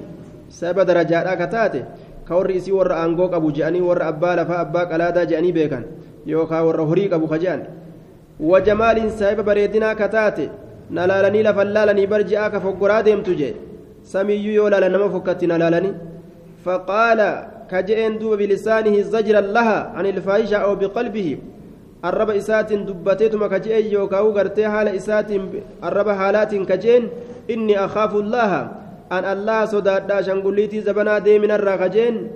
[0.50, 1.82] sababa darajaadhaa ka taate
[2.28, 5.84] ka warri isii warra aangoo qabu je'anii warra abbaa lafaa abbaa qalaadaa je'anii beekan
[6.26, 7.62] yookaan warra horii qabu ka je'an
[8.40, 10.50] wa jamaaliin sababa bareedinaa ka taate
[10.90, 13.56] na laalanii lafan laalanii barji'aa ka foggoraa deemtu jee
[14.14, 15.94] samiyyuu yoo laala nama fokkatti na laalanii
[16.66, 17.30] faqaala
[17.72, 21.34] ka je'een duuba bilisaanihi zajran laha an ilfaahisha aw biqalbihi
[22.02, 27.12] arraba isaatiin dubbateetuma kajee yookaan gartee haala isaatiin arraba haalaatiin kajeen
[27.48, 28.24] inni akhaafu
[29.10, 32.30] an allaha sodaadhaa shangulliitii zabanaa deeminarraa kajeen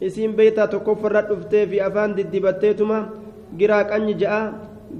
[0.00, 2.98] isiin beeytaa tokkoffarra dhuftee fi afaan diddibatteetuma
[3.58, 4.52] giraa qanyi ja'a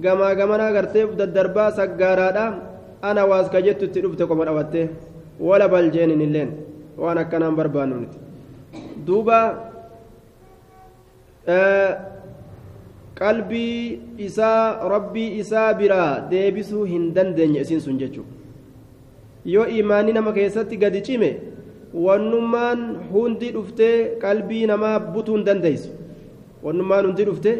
[0.02, 2.46] gamaa gamanaa gartee daddarbaa saggaaraadha
[3.02, 4.88] ana waas kajettu itti dhufte qoma dhawatte
[5.40, 6.50] wala baljeenin illeen
[6.98, 8.06] waan akkanaan barbaannu
[9.06, 9.38] duuba
[13.20, 18.32] qalbii isaa rabbii isaa biraa deebisuu hin dandeenye isiin sun jechuudha
[19.54, 21.30] yoo imaanni nama keessatti gadi cime
[22.06, 25.90] wannummaan hundi dhuftee qalbii namaa butuu hin dandeessu
[26.66, 27.56] wannummaan hundi dhuftee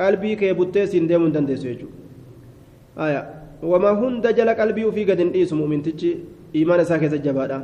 [0.00, 3.24] qalbii kee buttee siin deemuu hin dandeessu jechuudha
[3.72, 6.16] wama hunda jala qalbii ofii gadi hin dhiisu mu'mintichi
[6.62, 7.60] imaana isaa keessa jabaadha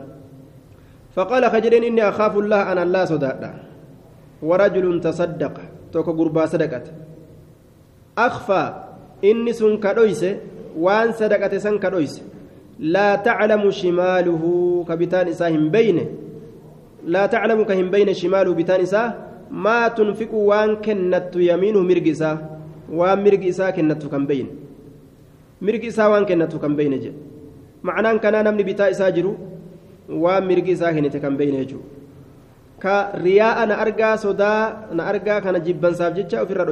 [1.16, 3.42] خجلين إني أخاف الله أن الله صدق
[4.42, 5.54] ورجل تصدق
[5.92, 7.05] توكو قربا صدقت
[8.18, 8.64] أخفى
[9.24, 10.24] إني سن كدويس
[10.76, 12.22] وان صدقت سن كدويس.
[12.78, 14.42] لا تعلم شماله
[14.88, 16.06] كبتان إساهم بينه
[17.08, 19.14] لا تعلم كهم بين شماله بتان إساه
[19.50, 22.32] ما تنفق وان كنت يمينه مرقسا
[22.92, 24.46] وان مرقسا كنت كم بين.
[25.62, 27.12] مرقسا وان كنت كم بين جي.
[27.82, 29.32] معناه كان نمني بتا إسا جرو
[30.08, 31.80] وان مرقسا كنت كم بين جو.
[32.76, 36.64] ka riyaa na argaa sodaa na argaa kana jibbansaaf jecha ofirra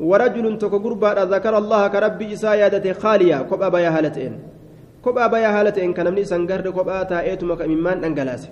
[0.00, 4.32] ورجل تكو غربا ذكر الله كربي إسا يادته خاليا كوبا بيا هالتين.
[5.04, 8.42] كوبا بيا هالتين كان من سنغرد كوبا تايتما كممان انغلاس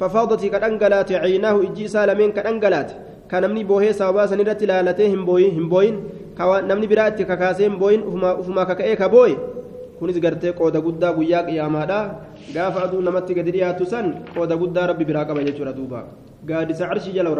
[0.00, 2.90] ففاضت كدنغلات عيناه إجي سالمين كدنغلات
[3.30, 5.94] كان نمني بوهي سابا سنيرت لالته هم بوي هم بوين
[6.38, 8.00] كوا نمني برات ككاسين بوين
[8.40, 9.36] ufuma kaka'ee ka booye
[9.98, 11.98] kunis gartee qooda guddaa guyyaa qiyaamaadha
[12.54, 16.00] gaafa aduu namatti gadi dhiyaatu san qooda guddaa rabbi biraa qaba jechuudha duuba
[16.44, 17.30] gaadisa arshii jala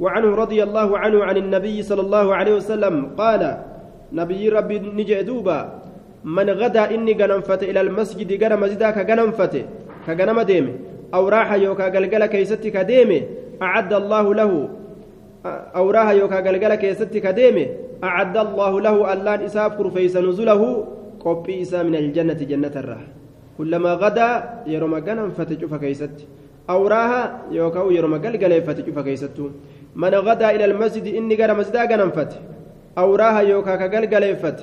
[0.00, 3.42] وعنه رضي الله عنه عن النبي صلى الله عليه وسلم قال
[4.12, 5.58] نبي ربي نجي دوبا
[6.24, 9.54] من غدا إني غنمفت إلى المسجد غنى مسجدا كغنمفت
[10.06, 10.66] كغنم ديم
[11.14, 13.10] أو راح يوكا غلغل كيستي كديم
[13.62, 14.68] أعد الله له
[15.78, 17.56] أو راح يوكا غلغل كيستي كديم
[18.04, 20.62] أعد الله له ألان إساف كرفيس نزله
[21.24, 23.04] قبي إسا من الجنة جنة الراح
[23.58, 24.30] كلما غدا
[24.66, 26.24] يرمى غنمفت شوف كيستي
[26.70, 27.10] أو راح
[27.50, 29.46] يوكا يرمى غلغل فتشوف كيستو.
[30.02, 32.32] من غدا إلى المسجد إني غير مسجدا غنمفت
[33.00, 34.58] أو راها يوكا كغلغليفت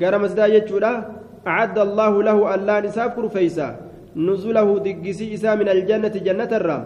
[0.00, 0.92] غير مسجدا يجودا
[1.52, 3.68] أعد الله له ألا نساف كرفيسا
[4.26, 6.78] نزله دقسي إسا من الجنة جنة الرا.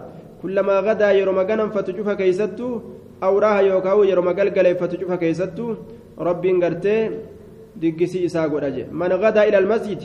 [0.43, 2.69] كلما غدا يرم غنمفت شوف كيستو
[3.27, 5.67] أو راها يوكا يرم غلغليفت شوف كيستو.
[6.27, 6.97] ربي غرتي
[7.83, 8.43] دقسي إسا
[9.01, 10.03] من غدا إلى المسجد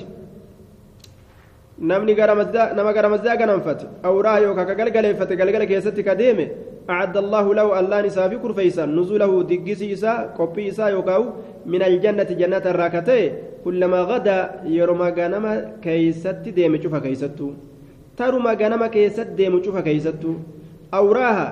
[1.79, 6.47] namni nama gara mazdaa ganamfate awraa yookaan ka galgaleeffate galgala keessatti ka deeme
[6.89, 11.23] أعد الله له ألان إسا في كرفيسا نزوله دقسي إسا قبي إسا يوكاو
[11.65, 13.21] من الجنة جنة الراكتي
[13.65, 14.37] كلما غدا
[14.77, 17.47] يرما غنما كيست ديم شوفا كيستو
[18.17, 20.31] ترما غنما كيست ديم شوفا كيستو
[20.93, 21.47] أوراها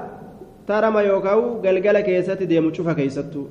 [0.67, 3.43] ترما يوكاو غلغل كيست ديم شوفا كيستو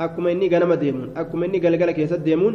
[0.00, 2.54] أكما إني غنما ديمون أكما إني غلغل كيست ديمون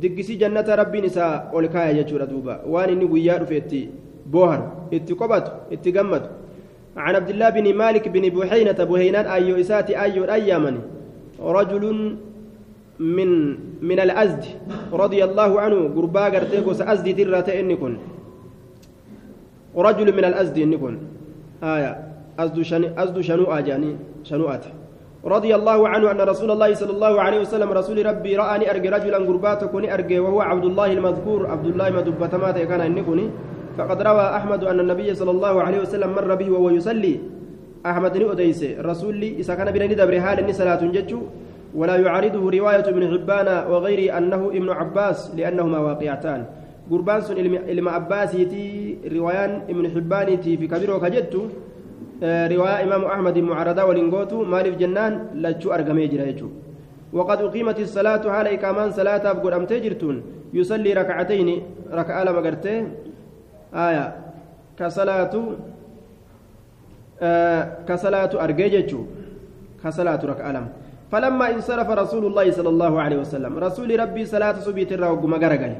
[0.00, 2.60] diggisii jannata rabbiin isaa ol kaaya jechuudha duuba.
[2.66, 3.88] Waan inni guyyaa dhufe itti
[4.26, 5.14] booharu itti
[5.70, 6.28] itti gammadu.
[6.96, 10.24] عن عبد الله بن مالك بن بحينة بهينان أيو إساتي أيو
[11.40, 12.16] رجل
[12.98, 13.30] من
[13.82, 14.44] من الأزد
[14.92, 17.96] رضي الله عنه قربا قرتيكوس أزدي ترى إني كن
[19.76, 20.98] رجل من الأزد إني كن
[21.62, 21.92] آية
[22.38, 24.70] أزد شنو أزد شنو أجاني شنو أتي
[25.26, 29.18] رضي الله عنه أن رسول الله صلى الله عليه وسلم رسول ربي رآني أرجى رجلا
[29.18, 33.30] قربات كوني أرجى وهو عبد الله المذكور عبد الله مدبة مات كان إنكني
[33.78, 37.20] فقد روى أحمد أن النبي صلى الله عليه وسلم مر به وهو يصلي.
[37.86, 41.20] أحمد ني أديس رسول لي إذا كان بين دبر حال صلاة جتشو.
[41.74, 46.40] ولا يعارضه رواية ابن حبان وغيره أنه ابن عباس لأنهما واقعتان.
[46.90, 47.36] قربان سن
[47.72, 51.48] إلما عباسيتي روايان ابن حبانيتي في كبير وكجدت آه،
[52.22, 56.48] رواية إمام أحمد معارضة ولنقوتو مالف جنان لجو أرقمي جريتو
[57.12, 60.22] وقد أقيمت الصلاة حال إقامان صلاة أبقر أم تجرتون
[60.54, 61.62] يصلي ركعتين
[61.92, 62.40] ركعة لما
[63.74, 64.06] آية.
[64.78, 65.34] كصلاة
[67.22, 69.00] آه كصلاة أرجيجتو
[69.84, 70.68] كصلاة ركعة لما.
[71.12, 75.74] فلما انصرف رسول الله صلى الله عليه وسلم رسول ربي صلاة سبيت الرهق مقرقل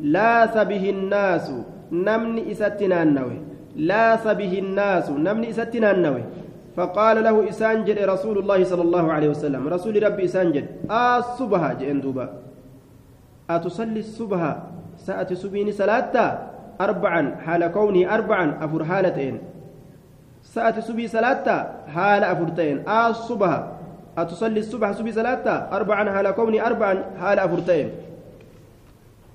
[0.00, 1.52] لاس به الناس
[1.92, 5.10] نمني إستنا النوي لاس به الناس.
[5.10, 6.24] نمني إستنا النوي.
[6.76, 9.68] فقال له إسانجد رسول الله صلى الله عليه وسلم.
[9.68, 12.26] رسول ربي إسانجد الصبح جئن دوبا
[13.50, 14.40] أتصلي الصبح
[14.96, 16.38] ساعة سبين صلاة
[16.80, 17.22] أربعا.
[17.44, 18.64] حال كونه أربعا.
[18.64, 19.38] أفر حالتين.
[20.42, 21.46] ساعة سبي صلاة
[21.92, 22.88] حال أفرتين.
[22.88, 23.52] الصبح
[24.18, 26.04] أتصلي الصبح سبي صلاة أربعا.
[26.10, 26.94] حال كوني أربعا.
[27.20, 27.88] حال أفرتين.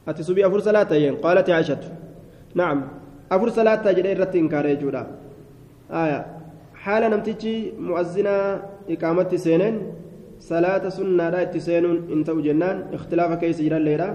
[0.07, 0.91] أتصبي أفر صلاة
[1.23, 1.83] قالت عائشة.
[2.55, 2.96] نعم.
[3.31, 5.03] أفر صلاة جدي رتين كاريجودا
[5.91, 6.19] آية
[6.83, 7.55] حال نمتجي
[7.87, 8.35] مؤذنا
[8.89, 9.75] إقامة سينين
[10.39, 14.09] صلاة سنة لا اتسينون انتو جنان اختلاف كيس جرى الليلة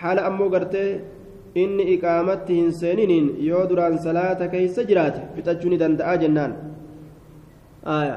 [0.00, 0.46] حال أمو
[1.54, 6.52] hin seeniniin yoo duraan salaata keeysa jiraate fixachuu ni danda'a jennaan.
[7.84, 8.16] Aya.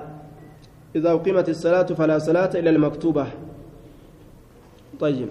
[0.95, 3.27] إذا أقيمت الصلاة فلا صلاة إلا المكتوبة
[4.99, 5.27] طيب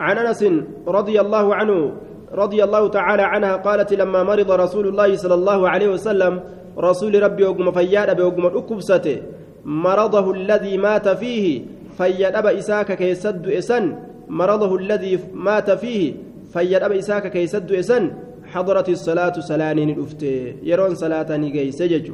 [0.00, 0.44] عن أنس
[0.86, 1.92] رضي الله عنه
[2.32, 6.40] رضي الله تعالى عنها قالت لما مرض رسول الله صلى الله عليه وسلم
[6.78, 9.22] رسول ربي وقم فياد بوقم الأكبسة
[9.64, 11.62] مرضه الذي مات فيه
[11.98, 13.94] فياد أبا إساك كيسد إسن
[14.28, 16.14] مرضه الذي مات فيه
[16.52, 18.10] فياد أبا إساك كيسد إسن
[18.52, 22.10] حضرت الصلاة سلانين الأفتي يرون صلاة نجي سجج.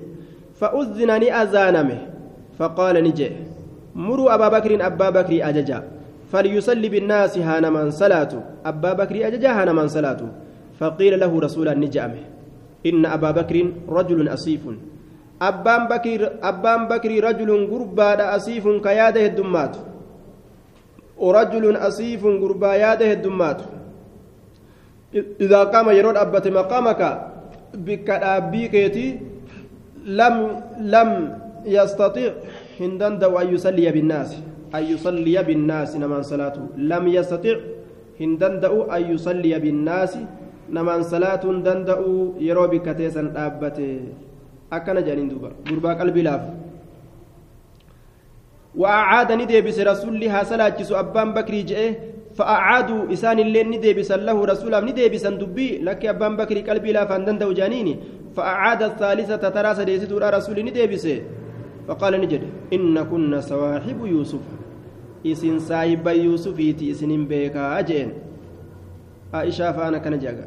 [0.60, 1.98] فأذن أذانمه
[2.58, 3.30] فقال نجي
[3.94, 5.78] مروا أبا بكر أبا بكر أججا.
[6.32, 8.32] فليصلي بالناس هانا من صلاة
[8.66, 10.20] أبا بكر أججا هانا من صلاة
[10.78, 12.18] فقيل له رسول النجامه
[12.86, 13.56] إن أبا بكر
[13.88, 14.60] رجل أصيف
[15.42, 19.76] أبان بكر أبان بكر رجل قربا أصيف كياده الدمات.
[21.18, 23.60] ورجل أصيف قربا ياده الدمات.
[25.40, 27.00] إذا قام يرون أبت مقامك
[27.74, 28.08] بك
[30.06, 30.36] لم
[30.80, 31.10] لم
[31.64, 32.32] يستطيع
[32.80, 34.30] هندن أن يصلي بالناس.
[34.76, 37.56] أن يصلي بالناس نمان صلاته لم يستطيع
[38.20, 40.12] هندن دو أن يصلي بالناس
[41.14, 41.98] صلاة دندأ
[42.48, 44.00] يرو بك تيسن أبته
[44.72, 45.50] أكن جانين دوبا.
[45.70, 46.42] غربا قلبي لاف.
[48.74, 51.90] وأعاد ندي بس رسول الله صلاة أبان بكري جئه.
[52.36, 57.94] فأعادوا إسان اللين نديبسا له رسولا نديبسا دبي لك أبان بكر قلبي لا فاندن جانيني.
[58.36, 61.16] فأعاد الثالثة ترى سديست رسول نديبسه
[61.88, 62.42] فقال نجد
[62.74, 64.44] إن كنا سواحب يوسف.
[65.32, 68.08] إسن سايب يوسفيتي إسن بيكا أجين
[69.34, 70.46] عائشة فأنا كان جاga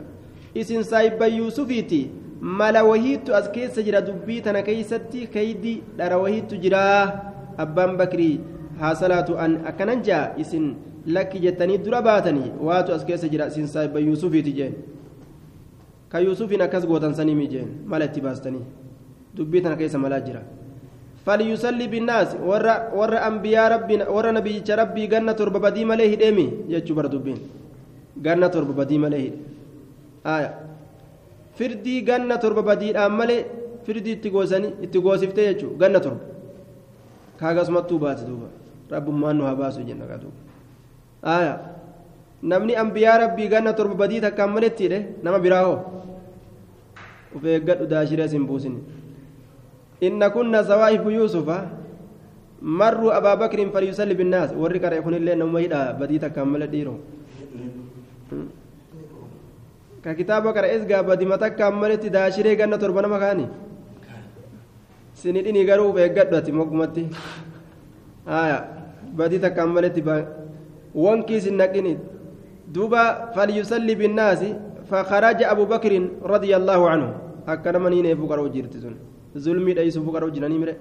[0.58, 6.84] إسن سايب يوسفيتي mala wahiittu as keessa jira dubbii tana keeysatti kaydi dhara wahiittu jira
[7.58, 8.40] abbaan bakrii
[8.80, 10.76] haa salaatu an akkanan jaa isin
[11.06, 14.74] lakki jettanii dura baatanii waatu as keessa jira siin saahiba yuusufiiti jeen
[16.10, 18.64] ka yuusufiin akkas gootan sanii jeen mala itti baastanii
[19.36, 20.42] dubbii tana keessa malaa jira
[21.27, 22.67] فليصلي بالناس ور
[22.99, 27.39] ور انبياء ربنا ور نبي ربي جنة تربة بدي مليه دمي يجوا بردوبين
[28.27, 29.33] جنة تربة بدي مليه
[30.27, 30.51] آية
[31.57, 33.39] فردي جنة تربة بدي أمله
[33.87, 36.25] فردي تجوزني تجوزفته يجوا جنة تربة
[37.41, 38.49] كاغاس متوبات دوبا
[38.93, 40.45] رب ما نوها باسو جنة دوبا
[41.25, 41.59] aya
[42.43, 45.79] namni ambiyaa rabbii ganna torba badii takkaan malettidhe nama biraa hoo
[47.37, 48.77] uf eeggadhu daashiree sin buusin
[53.20, 56.96] abaa bakrin falyusalli binnaas warri qaree kunillee namuma hidha badii takkaan male dhiiro
[60.04, 63.46] ka kitaaba qara'es gaa badima takkaan maletti daashiree ganna torba nama kaani
[65.22, 67.04] sinidhini garuu uf eeggadhu ati moggumatti
[68.42, 68.60] aya
[69.20, 70.04] badii takkaan maletti
[70.96, 71.98] وانكيس النقني
[72.74, 73.04] دوبا
[73.36, 74.42] فليصلي بالناس
[74.90, 75.94] فخرج أبو بكر
[76.24, 77.10] رضي الله عنه
[77.48, 78.96] هكذا من هنا فقر وجرتزون
[79.38, 80.76] ظلمي ليس فقر وجناني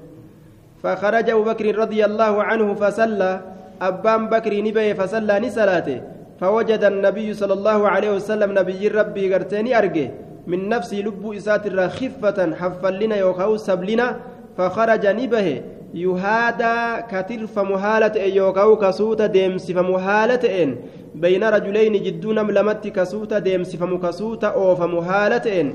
[0.83, 3.41] فخرج أبو بكر رضي الله عنه فصلى
[3.83, 6.01] أبان بكر نبي فصلى نسلاته
[6.41, 10.11] فوجد النبي صلى الله عليه وسلم نبي ربي قرتني أرجه
[10.47, 14.17] من نفسي لب إسات خفة حفلنا يوخو سبلنا
[14.57, 15.63] فخرج نبه
[15.95, 20.77] yuhaadaa katirfamu haala ta'e yookaan kasuuta deemsifamu haala ta'een.
[21.15, 25.73] Bayna rajulayni jidduu nam lamatti kasuuta deemsifamu kasuuta oofamu haala ta'een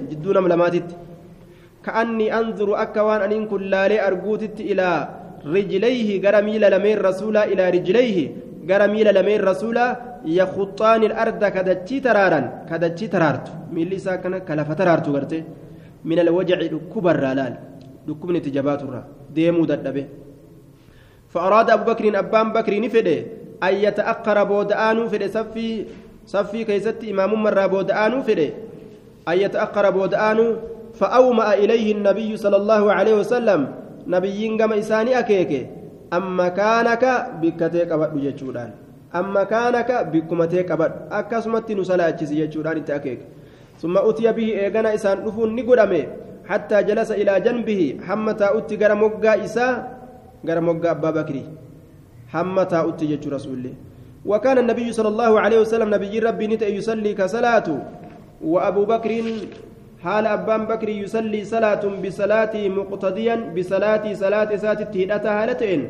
[1.88, 5.00] waan aniin kun laalee arguutitti ilaa
[5.56, 8.32] rijlayhi gara miila lameen rasuulaa ilaa rijlayhi
[8.66, 9.98] gara miila lameen rasuulaa
[10.40, 15.38] yakhuxaani arda kadachii taraaran kadachii taraartu miilli isaa kana ka lafa taraartu garte
[16.10, 17.56] min alwajaci dhukkubarraa laal
[18.08, 19.06] dhukkubni itti jabaaturraa
[19.36, 20.06] deemuu dadhabe
[21.34, 23.18] فأراد أبو بكر أبان بكر نفده
[23.64, 25.86] أن يتأخر بودآنو فده صفي
[26.30, 28.50] صفي كيست إمام مرة بودآنو فده
[29.30, 30.48] أن يتأخر بودآنو
[30.94, 33.62] فأومأ إليه النبي صلى الله عليه وسلم.
[34.04, 35.52] نبيين كما إساني أكيك
[36.12, 37.04] أما كانك
[37.40, 38.72] بكتيك أبد جتشودان
[39.16, 43.20] أما كانك بكمتيك أبد أكسمت نسلا أجسي جتشودان تأكيك
[43.80, 46.04] ثم أتي به إيغانا إسان نفون نقدمه
[46.52, 47.82] حتى جلس إلى جنبه.
[48.04, 48.76] حمتا أتي
[49.48, 49.74] إساه
[50.44, 51.44] غير مقا أبا بكري.
[52.28, 53.74] حمتا أتي جتش رسوله
[54.26, 57.80] وكان النبي صلى الله عليه وسلم نبي ربي نت يصلي كصلاته
[58.44, 59.12] وأبو بكر
[60.04, 65.82] حال أبان بكر يصلي صلاة بصلاة مقتديا بصلاة صلاة سات تهدأت هالتين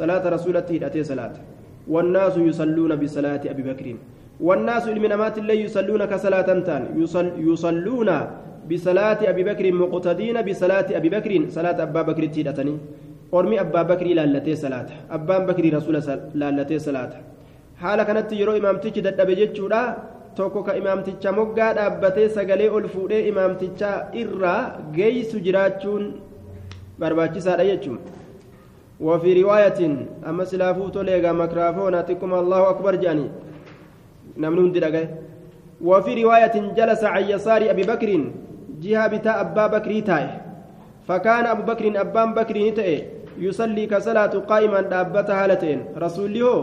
[0.00, 1.34] صلاة رسول تهدأت صلاة.
[1.88, 3.86] والناس يصلون بصلاة أبي بكر.
[4.40, 6.82] والناس المنامات اللي يصلون كصلاة تان.
[7.00, 8.10] يصل يصلون
[8.70, 11.32] بصلاة أبي بكر مقتدين بصلاة أبي بكر.
[11.56, 12.74] صلاة أبا بكر تهدأتني
[13.34, 14.88] أرمي أبا بكر لالتي صلاة.
[15.10, 15.96] أبان بكر رسول
[16.34, 17.12] لالتي صلاة.
[17.80, 19.82] حال كانت يرو إمامتك دد بجتشورا
[20.36, 23.90] tokko ka imaamticha moggaa dhaabbatee sagalee ol fuudhee imaamticha
[24.22, 24.60] irraa
[24.96, 26.04] geessu jiraachuun
[27.00, 27.98] barbaachisaadha jechuun.
[29.00, 29.80] وفي رواية
[30.28, 33.28] أما سلافو توليغا مكرافونا تكم الله أكبر جاني
[34.40, 35.06] نمنون دلقاء
[35.84, 38.10] وفي رواية جلس عن يسار أبي بكر
[38.80, 40.26] جهة بتاء أبا بكر تاي
[41.08, 43.04] فكان أبو بكر أبان بكر نتأي
[43.38, 46.54] يصلي كصلاة قائما دابتها هالتين رسول له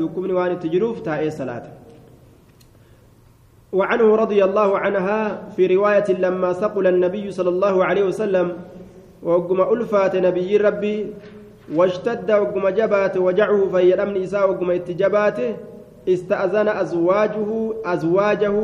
[0.00, 1.64] دكمني وان تجروف تاي صلاة
[3.74, 8.52] وعنه رضي الله عنها في رواية لما ثقل النبي صلى الله عليه وسلم
[9.22, 11.06] وقم ألفات نبي ربي
[11.74, 15.56] واشتد وقم جبات وجعه في الأمن إساء وقم اتجاباته
[16.08, 18.56] استأذن أزواجه أزواجه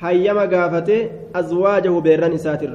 [0.00, 2.72] هيما قافته أزواجه بيران إساتر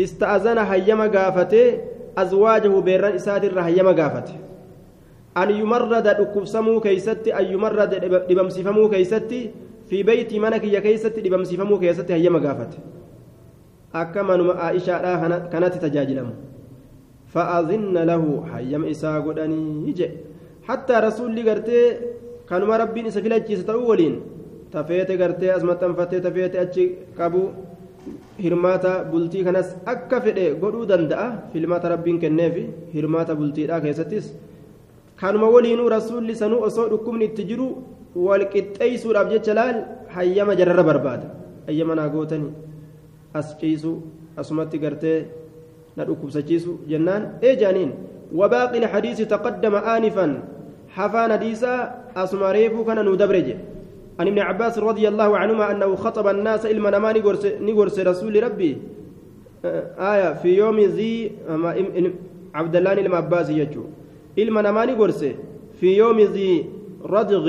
[0.00, 1.78] استأذن هيما قافته
[2.18, 4.34] أزواجه بيران إساتر هيما قافته
[5.36, 7.94] أن يمرد ركبسمو كيستي أن يمرد
[8.30, 9.50] لبمسفمو كيستي
[9.92, 12.72] في بيت منك يا كيست دبمسفمو كيست هي مغافت
[14.00, 14.94] أكما نما عائشة
[15.52, 16.28] كانت تجاجلم
[17.32, 20.08] فأذن له حيم إساء قدني يجي
[20.68, 21.78] حتى رسول لي قرتي
[22.48, 24.14] كانوا ربي إسفل أجيس تأولين
[24.72, 26.84] تفيت قرتي أزمة تنفتي تفيت أجي
[27.18, 27.44] قبو
[28.44, 32.62] hirmaata bultii kanas akka fedhe godhuu danda'a filmaata rabbiin kenneefi
[32.94, 34.26] hirmaata bultiidhaa keessattis
[35.20, 37.66] kanuma waliinuu rasuulli sanuu osoo dhukkubni itti jiru
[38.16, 39.76] walqixxeeysuudhaaf jecha laal
[40.14, 41.26] hayyama jararra barbaada
[41.66, 42.52] hayyama naa gootanii
[43.34, 43.92] as ciisu
[44.36, 45.26] asumatti gartee
[45.96, 47.92] na dhukkubsachiisu jennaan eejaaniin
[48.32, 50.26] وباقي الحديث تقدم آنفا.
[50.88, 51.74] حفان حديثا
[52.16, 53.48] أسمى ريفو كان ندبرج
[54.20, 57.12] عن ابن عباس رضي الله عنهما أنه خطب الناس إلما نما
[57.60, 58.72] نقرس رسول ربي.
[60.00, 61.32] آية في يوم ذي
[62.54, 63.84] عبد الله إلما عباس يجو.
[64.38, 65.24] إلما نما نقرس
[65.76, 66.72] في يوم ذي
[67.04, 67.46] ردغ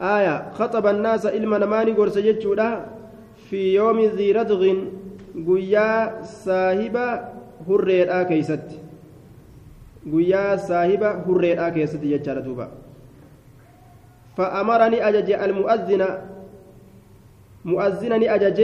[0.00, 2.86] آية خطب الناس إلما نماني قرس جتشودا
[3.50, 4.62] في يوم ذي ردغ
[5.46, 6.96] قيا صاحب
[7.68, 8.64] هرير آكيست
[10.12, 12.68] قيا صاحب هرير آكيست جتشارة دوبا.
[14.36, 16.02] فأمرني أجج المؤذن
[17.64, 18.58] مؤذنني أجج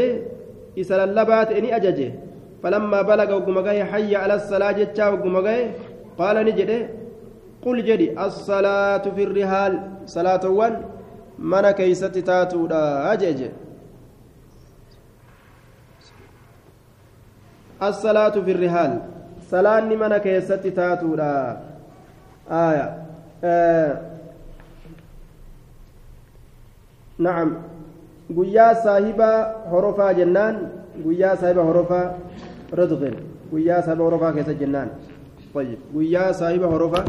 [0.80, 2.00] إسال اللبات إني أجج.
[2.62, 5.70] فلما بلغ وقمغي حي على الصلاة جتشا وقمغي
[6.18, 6.88] قال نجده
[7.62, 9.72] قل جدي الصلاة في الرحال
[10.06, 10.95] صلاة وان.
[11.38, 13.50] Mana keeysatti taatuudha jeje
[17.80, 18.92] assalaatu fi rihaal
[19.50, 21.30] salaanni mana keessatti taatuudha
[22.60, 22.86] aya
[27.18, 27.50] nacam
[28.38, 29.28] guyyaa saahiba
[29.70, 30.56] horofaa jennaan
[31.04, 32.06] guyyaa saahiba horofaa
[32.80, 33.16] ridqin
[33.50, 34.90] guyyaa saahiba horofaa keessa jennaan
[35.56, 37.04] طيب guyyaa saahiba horofaa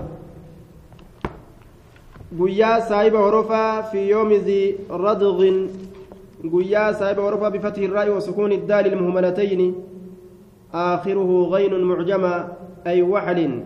[2.32, 5.69] guyyaa saahiba horofaa fi yoomi zi radgin
[6.43, 9.75] guyyaa saahiba horofaa bifathi irraa'i وسكون الدال المهملتين
[10.73, 12.47] آخره غين معجمة
[12.88, 13.61] أي وحل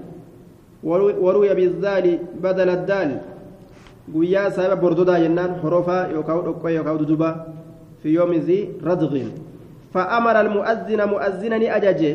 [0.83, 3.09] وروي بالذال بدل الدال
[4.13, 7.45] قويا سايبا بردودا ينان حروفا يوكاو دقوا يوكاو ددوبا
[8.03, 9.13] في يوم ذي ردغ
[9.93, 12.13] فأمر المؤذن مؤذنا أججي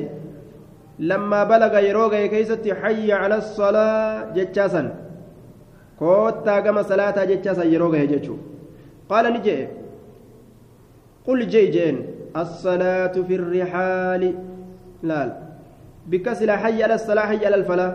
[0.99, 5.06] لما بلغ يروغا كيستي حي على الصلاة جتشاسا
[5.99, 8.37] كوتا كما صلاة جتشاسا يروغا يجتشو
[9.09, 9.69] قال نجي
[11.27, 11.97] قل جي جين
[12.37, 14.23] الصلاة في الرحال
[15.03, 15.31] laal.
[16.07, 17.93] بكسل حي على الصلاة حي على الفلاح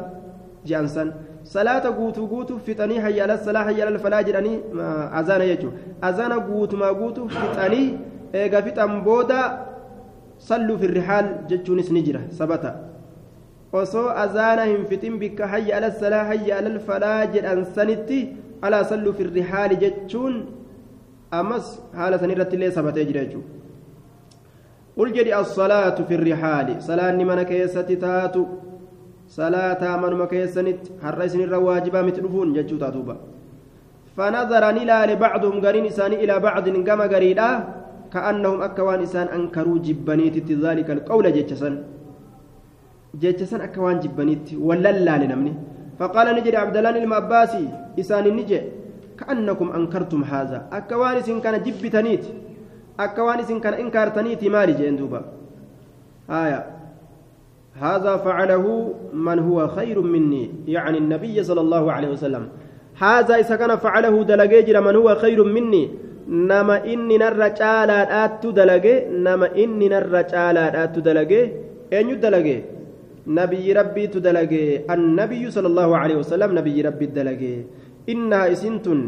[0.66, 4.60] جانسان صلاة قوتو قوتو فتني حي على الصلاة حي على الفلاح جراني
[5.20, 5.70] أذان يجو
[6.04, 7.97] أذان قوتو ما قوتو فتني
[8.36, 9.66] إيغا فتن بودا
[10.39, 12.91] صلوا في الرحال جتشونس نجرة ثبتا
[13.74, 18.19] osoo azaana hin fitin bikka hayya ala salaa hayya ala falaa jedhan sanitti
[18.61, 20.38] alaa salluu fi rihaali jechuun
[21.39, 23.61] ammas haala san irratti illee sabatee jira jechuudha.
[24.97, 28.43] قل جدي الصلاة في الرحال صلاة من كيسة تاتو
[29.39, 33.15] صلاة من مكيسنت حرسن الرواجبة متلفون جتشو تاتوبا
[34.17, 37.49] فنظر نلال بعضهم قرين إسان إلى بعض قام قريدا
[38.13, 41.74] كأنهم أكوان إسان أنكروا جبنيت ذلك القول جتشسن
[43.22, 45.53] جتشسن أكوان جبنيت وللال نمني
[45.99, 47.66] فقال نجري عبد الله المعباسي
[47.99, 48.62] إسان النجي
[49.20, 52.26] كأنكم أنكرتم هذا أكوان إسن كان جبتنيت
[53.41, 54.74] isin kana inkaartaniiti maali?
[54.78, 55.24] jeen duuba.
[56.30, 56.66] آية
[57.82, 62.47] هذا فعله من هو خير مني يعني النبي صلى الله عليه وسلم
[62.99, 65.89] هذا إذا كان فعله دلجيجر من هو خير مني
[66.28, 67.18] نما إني
[68.24, 69.88] آت دلجي نما إني
[70.84, 71.41] آت دلجي
[71.93, 72.57] أين يدلجي
[73.28, 77.55] نبي ربي تدلجي النبي صلى الله عليه وسلم نبي ربي الدلجي
[78.09, 78.99] إنها إسنتن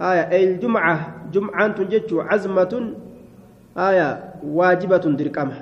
[0.00, 0.96] آية الجمعة.
[1.32, 2.72] جمعة تنجج عزمة.
[3.76, 4.08] آية
[4.44, 5.58] واجبة درقمة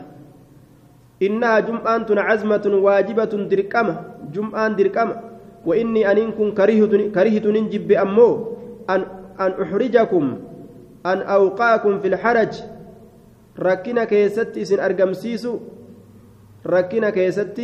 [1.23, 3.95] إنها جمعة عزمة واجبة درقمة
[4.33, 5.15] جمعة درقمة
[5.67, 6.49] وإني أن كن
[7.15, 8.29] كرهت ننجب أمو.
[8.91, 9.01] أن
[9.41, 10.25] أن أحرجكم.
[11.07, 12.53] أن أوقاكم في الحرج.
[13.59, 15.53] ركنا كيست إسن أرقمسيسو
[16.67, 17.59] ركنا كيست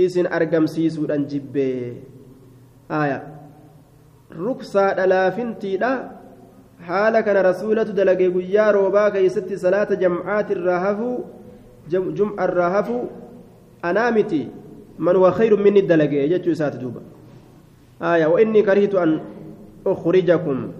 [0.00, 1.56] إسن أرقمسيسو أنجب
[2.90, 3.18] آية
[4.32, 5.78] ركسا دلافنتي
[6.86, 11.24] haala kana rasuulatu dalagee guyyaa roobaa keeysatti salaata jamcaati irraa hafuu
[11.90, 13.02] jum'a irraa hafuu
[13.82, 14.48] anaa miti
[14.98, 17.00] man huwa khayru minni dalagee jechuu isaati duuba
[18.00, 19.20] aya wainii karihitu an
[19.92, 20.72] ukrijakum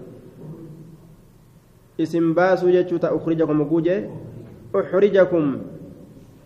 [1.97, 4.01] isin baasuu jechuu ta ukrijakum oguu jee
[4.73, 5.57] uxrijakum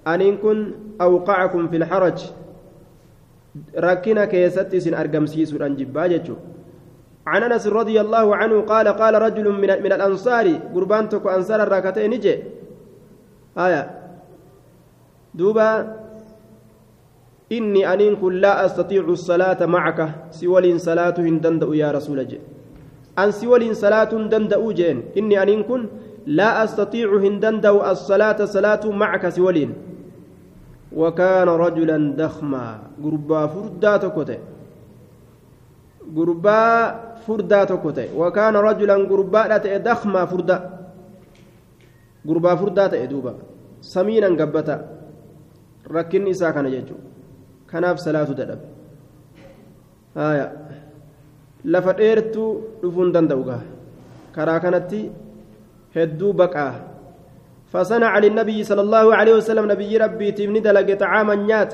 [0.06, 2.20] aniin kun awqacakum fi lxaraj
[3.88, 6.38] rakkina keessatti isin argamsiisuudhan jibbaa jechuu
[7.26, 12.36] عن أنس رضي الله عنه قال قال رجل من من الأنصار قربانتك أنصار الراكتين نجي.
[13.58, 13.82] آية.
[15.34, 15.70] دوبا
[17.52, 20.00] إني أنين كن لا أستطيع الصلاة معك
[20.32, 22.40] سوى صلاة دندأ يا رسول جي.
[23.18, 25.18] أن سوى صلاة دندأ جين.
[25.18, 25.82] إني أنين كن
[26.30, 29.70] لا أستطيع هندندأ الصلاة صلاة معك سوى
[30.96, 32.66] وكان رجلا دخما
[33.54, 34.18] فرداتك
[36.14, 40.58] gurbaa furdaa tokko ta'e wakaana rajulan gurbaadha ta'e dakmaa furda
[42.28, 43.34] gurbaa furdaa ta'e duuba
[43.82, 44.80] samiinan gabbata
[45.96, 47.10] rakkinni isaa kana jechuudha
[47.72, 48.68] kanaaf salaatu dadhabe
[50.16, 50.46] haya
[51.66, 52.50] lafa dheertuu
[52.82, 53.64] dhufuun danda'u gaa
[54.36, 55.02] karaa kanatti
[57.72, 61.74] فصنع للنبي صلى الله عليه وسلم نبي ربي تبني دلق طعاما نيات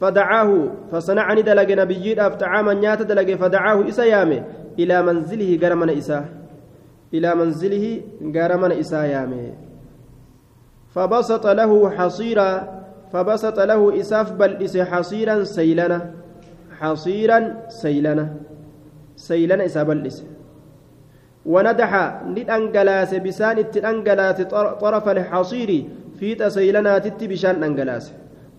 [0.00, 4.42] فدعاه فصنعني دلق نبي أف طعاما نيات دلق فدعاه إسا يامي.
[4.78, 6.24] إلى منزله قرمنا إسا.
[7.14, 8.00] إلى منزله
[8.34, 9.52] قرمنا إسا يامي.
[10.94, 12.50] فبسط له حصيرا
[13.12, 16.10] فبسط له إساف بل إس حصيرا سيلنا.
[16.80, 17.38] حصيرا
[17.68, 18.26] سيلنا.
[19.16, 20.24] سيلنا إسا بل إس
[21.46, 24.42] وندح للأنجلاس بسان التنجلاس
[24.80, 25.84] طرف الحصير
[26.18, 28.12] في تسيلنا تت بشان أنجلاس.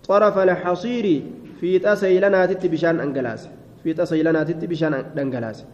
[0.07, 1.23] طرف الحصير
[1.59, 3.49] في تسيلنا تت بشان أنجلاس.
[3.83, 5.65] في تسيلنا تت بشان أنجلاس.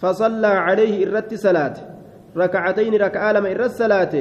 [0.00, 1.74] فصلى عليه الرت صلاة.
[2.36, 4.14] ركعتين ركعة لما الرت صلاة.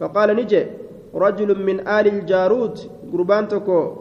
[0.00, 0.66] فقال نجي
[1.14, 2.78] رجل من آل الجارود
[3.12, 3.96] قربانتكو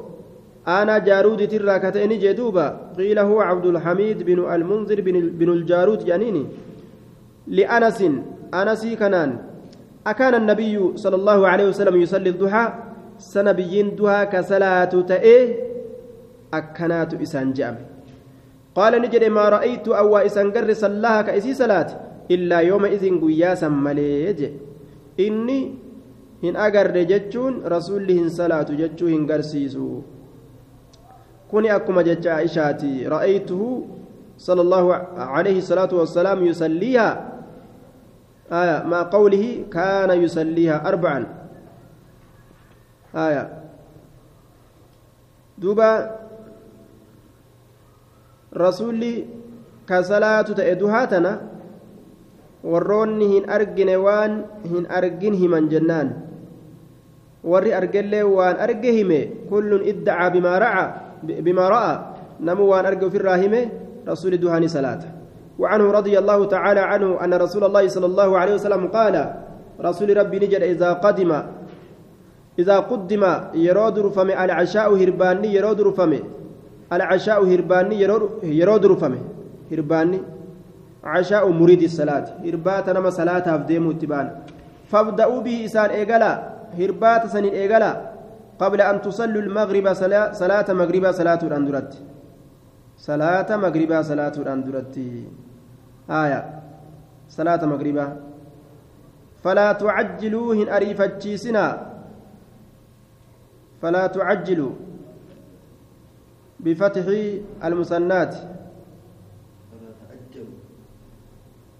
[0.68, 6.46] أنا جارود تراكتين جدوبا قيل هو عبد الحميد بن المنذر بن, الجارود جانيني.
[7.48, 8.00] لأنس
[8.54, 9.32] أنسي كنان.
[10.08, 12.66] أكان النبي صلى الله عليه وسلم يصلي الضحى.
[13.20, 15.48] سنبيين ضحى كصلاة تأيه
[16.54, 17.76] أكنات إسان جأم.
[18.76, 21.90] قال نجد ما رأيت أو إسان قر صلاها كإسي صلاة.
[22.32, 24.40] إلا يوم إذن قياسا مليج
[25.20, 25.86] إني
[26.46, 30.04] agarre jechuun rasuulli hin salaatu jechuu hin garsiisu
[31.50, 33.82] kuni akkuma jecha aishaati ra'aytuhu
[34.38, 34.86] صلى الله
[35.18, 37.35] عليه الصلاة والسلام يصليها.
[38.52, 41.26] آية مع قوله كان يصليها أربعا
[43.16, 43.44] آية
[45.58, 45.92] دوبا
[48.54, 49.26] رسولي
[49.90, 50.46] كصلاة
[52.66, 54.32] warroonni hin argine waan
[54.66, 56.08] hin argin himan jennaan
[57.46, 59.20] warri argellee waan arge hime
[59.50, 60.86] kullun iddacaa bimaa ra'a
[61.46, 61.94] bimaa ra'a
[62.42, 63.62] namu waan arge ofirraa hime
[64.10, 65.14] rasuuli duhaani salaata
[65.60, 69.16] وعنه رضي الله تعالى عنه أن رسول الله صلى الله عليه وسلم قال
[69.82, 71.32] رسول ربي نجد إذا قدم
[72.60, 76.12] إذا قدم يرود رفم العشاء هرباني يرود رفم
[76.94, 77.96] العشاء هرباني
[78.44, 79.14] يرود رفم
[79.72, 80.20] هرباني
[81.04, 84.28] عشاء مريد الصلاة هربات نما صلاة أفديم اتبان.
[84.92, 86.32] فابدأوا به إسان إيقلا
[86.80, 87.92] هربات سنين إيقلا
[88.60, 91.92] قبل أن تصلوا المغرب صلاة, صلاة مغربا صلاة الأندرت
[92.98, 94.96] صلاة مغربا صلاة الأندرت
[96.10, 96.42] آية.
[97.30, 98.08] صلاة مغربا
[99.44, 101.66] فلا تعجلوهن أريفتشيسنا
[103.82, 104.74] فلا تعجلوا
[106.60, 107.06] بفتح
[107.64, 108.36] المثنات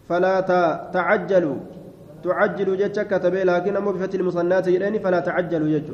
[0.10, 0.36] فلا
[0.94, 1.58] تعجلوا.
[2.26, 5.90] تعجلوا جتش كتبه لكن أمو بفتح المثنات يلين فلا تعجلوا جتش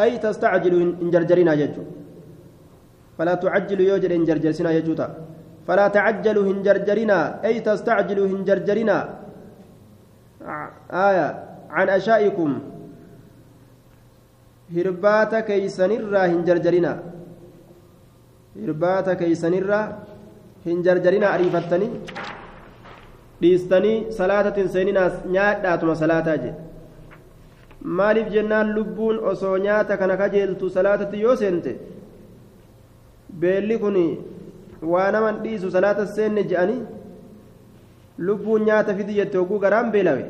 [0.00, 1.78] أي تستعجلوا إن جرجرنا جتش
[3.18, 5.06] فلا تعجلوا يوجد إن جرجرسنا جتشوتا
[5.66, 8.98] فلا تعجلوا إن جرجرنا أي تستعجلوا إن جرجرنا
[11.08, 11.28] آية
[11.70, 12.50] عن أشائكم
[16.46, 16.90] jarjarina
[18.62, 19.86] hirbaata keeysanirraa
[20.66, 21.90] hin jarjarina ariifattanii
[23.42, 26.54] dhiistanii salaatatin seeninaas nyaadhaatuma salaataa jedhe
[28.00, 31.72] maaliif jennaan lubbuun osoo nyaata kana kajeeltu salaatatti yoo seente
[33.40, 33.98] beelli kun
[34.92, 36.80] waa naman dhiisu salaata seenne je'anii
[38.18, 40.24] lubbuun nyaata fidi jette hogguu garaan beelawe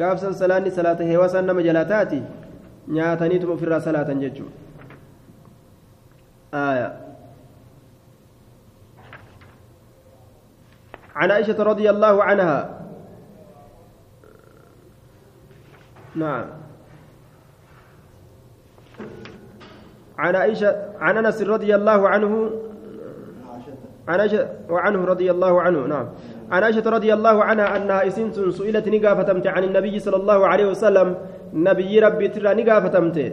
[0.00, 2.22] gaafsan salaanni salaata heewasaan nama jalaa taati
[2.96, 4.60] nyaataniituma ofirraa salaatan jechuudha
[6.54, 7.00] آية
[11.14, 12.80] عن عائشة رضي الله عنها
[16.14, 16.46] نعم
[20.18, 22.69] عن عائشة عن أنس رضي الله عنه عن
[24.18, 26.06] عائشة وعنه رضي الله عنه نعم.
[26.50, 31.14] عن عائشة رضي الله عنها أنها إسنت سئلت نقافتمت عن النبي صلى الله عليه وسلم
[31.54, 33.32] نبي ربي ترى نقافتمت.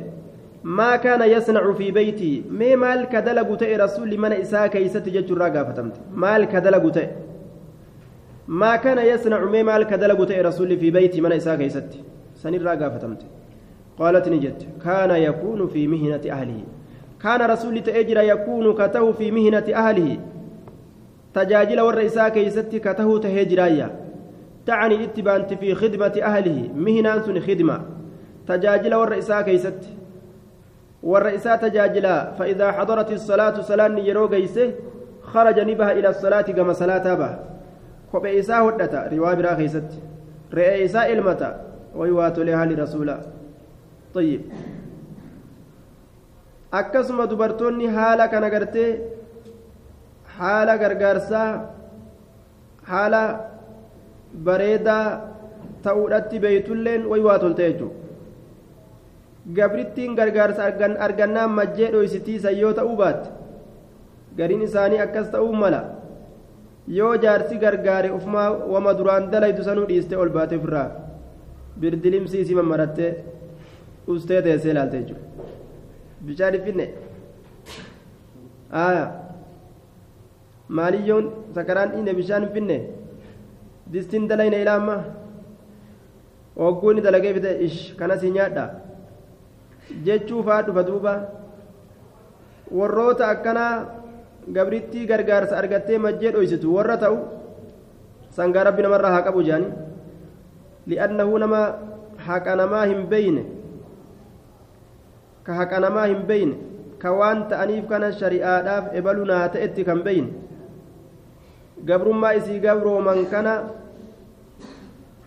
[0.64, 5.96] ما كان يصنع في بيتي؟ مي مال كدلغ تي رسول من إساء كيست ججر قافتمت
[6.14, 7.08] مال كدلغ تي
[8.48, 11.90] ما كان يصنع مي مال كدلغ تي رسول في بيتي من إساء كيست.
[12.36, 13.22] سنر قافتمت
[14.00, 16.60] قالت نجت كان يكون في مهنة أهله.
[17.24, 20.18] كان رسول تأجر يكون كته في مهنة أهله.
[21.38, 23.88] تجاجل والرئيسا كيستي كته تهجرايا
[24.66, 27.78] تعني اتبانت في خدمة أهله مهنان سن خدمة
[28.48, 29.92] تجاجل والرئيسا كيستي
[31.04, 34.70] والرئيسا تجاجلا فإذا حضرت الصلاة صلاة يرو قيسه
[35.32, 37.34] خرج نبها إلى الصلاة كما صلاة به
[38.12, 39.98] kophee isaa hodhata riwaa biraa keessatti
[40.58, 41.50] re'ee isaa ilmata
[42.00, 43.16] wayiwaa tolee haali rasuula.
[44.14, 44.42] طيب
[46.80, 48.92] akkasuma dubartoonni haala kana gartee
[50.40, 51.50] haala gargaarsaa
[52.92, 53.22] haala
[54.50, 55.06] bareedaa
[55.84, 57.96] ta'uudhatti beeytulleen wayiwaa tolte jechuudha.
[59.58, 60.64] Gabrittiin gargaarsa
[61.06, 63.30] argannaan majjee dhoysitiisan yoo ta'uu baatte
[64.38, 65.82] gariin isaanii akkas ta'uu mala.
[66.88, 70.90] Yoo jaarsi gargaare ufumaa wama duraan dalaydu sanuu dhiiste ol baate ofirraa
[71.82, 73.12] birdilimsii isi mammarattee
[74.08, 75.24] ustee teessee ilaalte jechuudha.
[76.26, 76.86] Bishaan finne?
[78.72, 79.04] Aya
[80.70, 82.78] maaliyyoon sakaraan dhiine bishaan finne
[83.93, 84.97] distiin dalayne ilaamma
[86.68, 88.65] ogguuni dalagee fite ish kanasii nyaadha
[90.05, 91.13] jechuu faa dhufa duuba
[92.80, 93.74] warroota akkanaa
[94.55, 97.18] gabrittii gargaarsa argattee majjee dhoysitu warra ta'u
[98.38, 99.70] sangaa rabbi namarraa haa qabu jedhani
[100.93, 101.61] li'annahu nama
[102.28, 103.43] haqa namaa hin beyne
[105.47, 106.55] ka haqa namaa hin beyne
[107.01, 110.47] ka waan ta'aniif kana shari'aadhaaf ebalu naa ta'etti kan beyne
[111.86, 113.54] gabrummaa isii gabrooman kana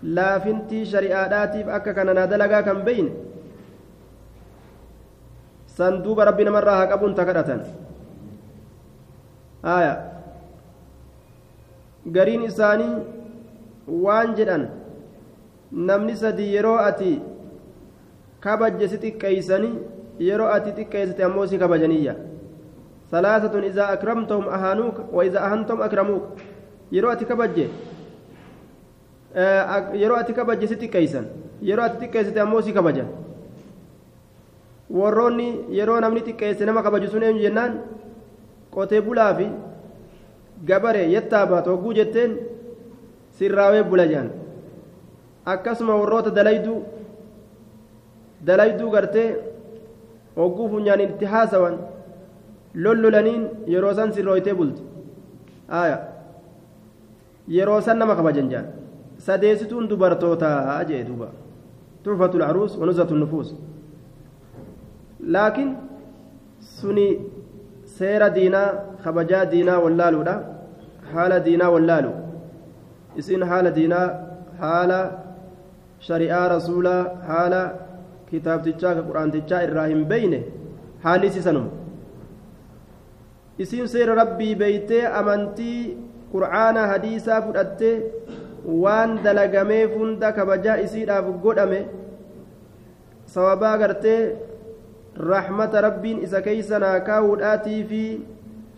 [0.02, 3.10] laafintii shari'aadhaatiif akka kana naa dalagaa kan beyne
[5.76, 7.60] san rabbi namarraa haa qabuun ta kadhatan
[9.62, 9.92] aya
[12.16, 12.94] gariin isaanii
[14.06, 14.68] waan jedhan
[15.90, 17.12] namni sadii yeroo ati
[18.40, 19.74] kabajje si xiqqeeysanii
[20.28, 22.14] yeroo ati xiqqeessite ammoo si kabajaniyya
[23.12, 26.28] izaa akramtahum ahaanuuka wa izaa ahantahum akramuuka
[26.92, 27.70] yeroo ati kabajje
[30.02, 31.24] yeroo ati kabajje si xiqqeeysan
[31.62, 33.08] yeroo ati xiqqeessite ammoo si kabajan
[34.90, 35.48] warroonni
[35.78, 37.72] yeroo namni xiqqeesse nama kabaju sun eenyu jennaan
[38.74, 39.46] qotee bulaa fi
[40.66, 42.38] gabare yettaa baatu hogguu jetteen
[43.38, 44.30] sirraawee bula jedhan
[45.52, 46.82] akkasuma warroota dalaydu
[48.46, 49.28] dalayduu gartee
[50.36, 51.78] hogguu funyaan itti haasawan
[52.74, 54.82] lollolaniin yeroo san sirrooytee bulti
[55.82, 55.98] aya
[57.56, 58.66] yeroo san nama kabajan jaan
[59.26, 61.28] sadeessituun dubartootaa jee duuba
[62.04, 63.54] tuxfatu lcaruus wanuzatu nufuus
[65.34, 65.70] laakiin
[66.76, 67.06] suni
[67.98, 68.68] seera diinaa
[69.04, 70.34] kabajaa diinaa wallaaluudha
[71.12, 72.12] haala diinaa wallaalu
[73.22, 74.06] isin haala diinaa
[74.62, 75.00] haala
[76.08, 77.60] shari'aa rasuulaa haala
[78.30, 80.40] kitaabtichaa ka quraantichaa irraa hin beyne
[81.04, 81.79] haalli isisanuma
[83.62, 85.80] isiin seera rabbii beeytee amantii
[86.32, 87.94] qur'aana hadiisaa fudhattee
[88.84, 91.80] waan dalagameef hunda kabajaa isiidhaaf godhame
[93.34, 94.20] sababaa gartee
[95.32, 98.02] rahmata rabbiin isa keeysanaa kaawudhaatii fi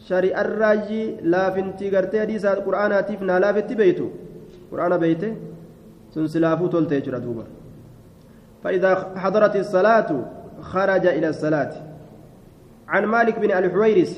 [0.09, 4.07] shari'arraayyii laafintii gartee hadiisaa qur'aanaatiif naa laafetti beeytu
[4.71, 5.29] qur'aana beeyte
[6.15, 7.45] sun silaafuu tolte jechuudha duuba
[8.65, 8.91] فإذا
[9.23, 10.11] حضرت الصلاة
[10.73, 11.73] خرج إلى الصلاة
[12.89, 14.13] عن مالك بن الحويرس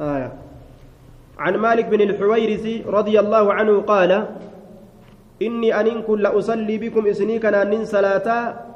[0.00, 0.32] آية
[1.50, 4.10] عن مالك بن الحويرث رضي الله عنه قال
[5.42, 8.28] إني أن كن لأصلي بكم إسني كان أنين صلاة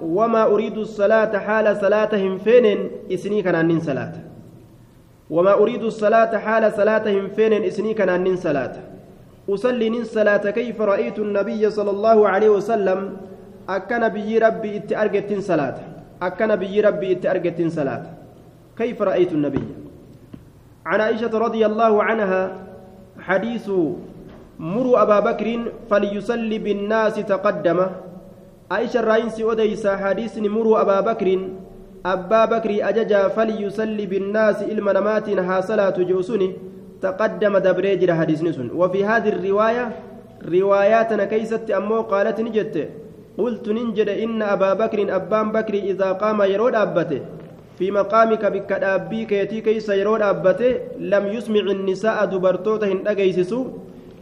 [0.02, 2.66] وما أريد الصلاة حال صلاتهم فين
[3.14, 4.12] إسني كان أنين صلاة.
[5.30, 8.74] وما أريد الصلاة حال صلاتهم فين إسني كان أنين صلاة.
[9.46, 13.16] أصلي نين صلاة كيف رأيت النبي صلى الله عليه وسلم
[13.68, 15.78] أكن بي ربي إتأرجت صلاة.
[16.22, 18.02] أكن بي ربي إتأرجت صلاة.
[18.78, 19.83] كيف رأيت النبي؟
[20.86, 22.42] عن عائشة رضي الله عنها
[23.20, 23.70] حديث
[24.58, 25.48] مروا أبا بكر
[25.90, 27.78] فليصلي بالناس تقدم.
[28.70, 31.28] عائشة الرئيس أديس حديث مروا أبا بكر
[32.06, 36.48] أبا بكر أججا فليصلي بالناس المنامات ها صلاة جوسني
[37.02, 38.68] تقدم دبريجر حديث نسن.
[38.76, 39.84] وفي هذه الرواية
[40.44, 42.76] رواياتنا كيست أمو قالت نجت
[43.38, 47.20] قلت ننجد إن أبا بكر أبان بكر إذا قام يرود أبته.
[47.78, 53.66] في مقامك بك دابي كيتي كيس أبته لم يسمع النساء دبرتوته أجيسسو.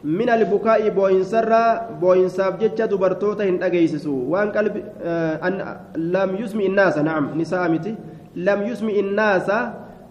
[0.05, 1.65] من البكاء بوين سرا
[2.01, 4.15] بوين سابجتش دبرتوته أجيسسو.
[4.33, 4.75] وان قلب
[5.05, 7.95] آه أن لم يسمع الناس نعم نساء متي.
[8.37, 9.51] لم يسمع الناس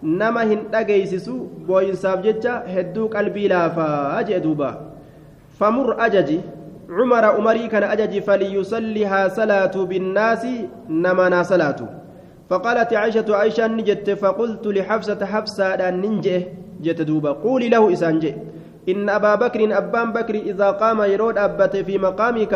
[0.02, 0.66] nama hin
[12.52, 16.44] فقالت عائشة عائشة نجت فقلت لحفصة حفصة ننجئ.
[16.84, 18.36] جت دوبا قولي له إسانجئ
[18.90, 22.54] إن أبا بكر أبان بكر إذا قام يرود أبته في مقامك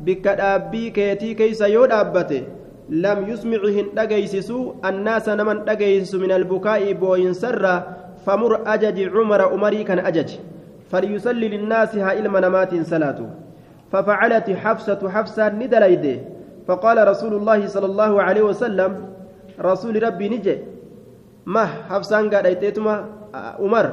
[0.00, 2.42] بك أبي كيتي كيس يود أبته.
[2.88, 7.82] لم يسمعهن دغيسسو الناس نمن دغيسس من البكاء بوين سر
[8.24, 10.30] فمر أجج عمر عمري كان أجج.
[10.90, 13.18] فليصلي للناس ها إلما نمات صلاة.
[13.92, 16.16] ففعلت حفصة حفصة ندليده.
[16.68, 19.15] فقال رسول الله صلى الله عليه وسلم
[19.58, 20.54] rasuuli rabbiin ije
[21.44, 22.94] mah habsaan gaadhayteetuma
[23.58, 23.86] umar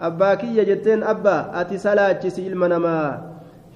[0.00, 3.10] abbaa kiyya jetteen abbaa ati salaachisi ilma namaa.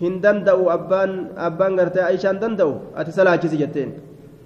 [0.00, 3.92] Hin danda'u abbaan abbaan gartee aishaan danda'u ati salaachisi jetteen.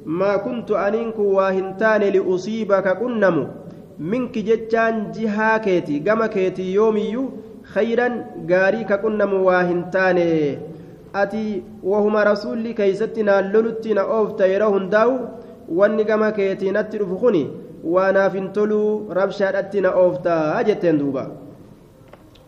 [0.08, 3.36] ما كنت أنينك واهنتان لأصيبك كنم
[3.98, 7.28] منك جتان جها كيتي قم كيتي يومي
[7.62, 8.08] خيرا
[8.50, 10.18] غاريك كنم واهنتان
[13.24, 15.14] naallolutti na oofta yeroo hundaa'u
[15.78, 17.42] wanni gama keetii natti dhufu kuni
[17.94, 21.24] waanaaf hin toluu rabshaadhatti na ooftaa jetteen duuba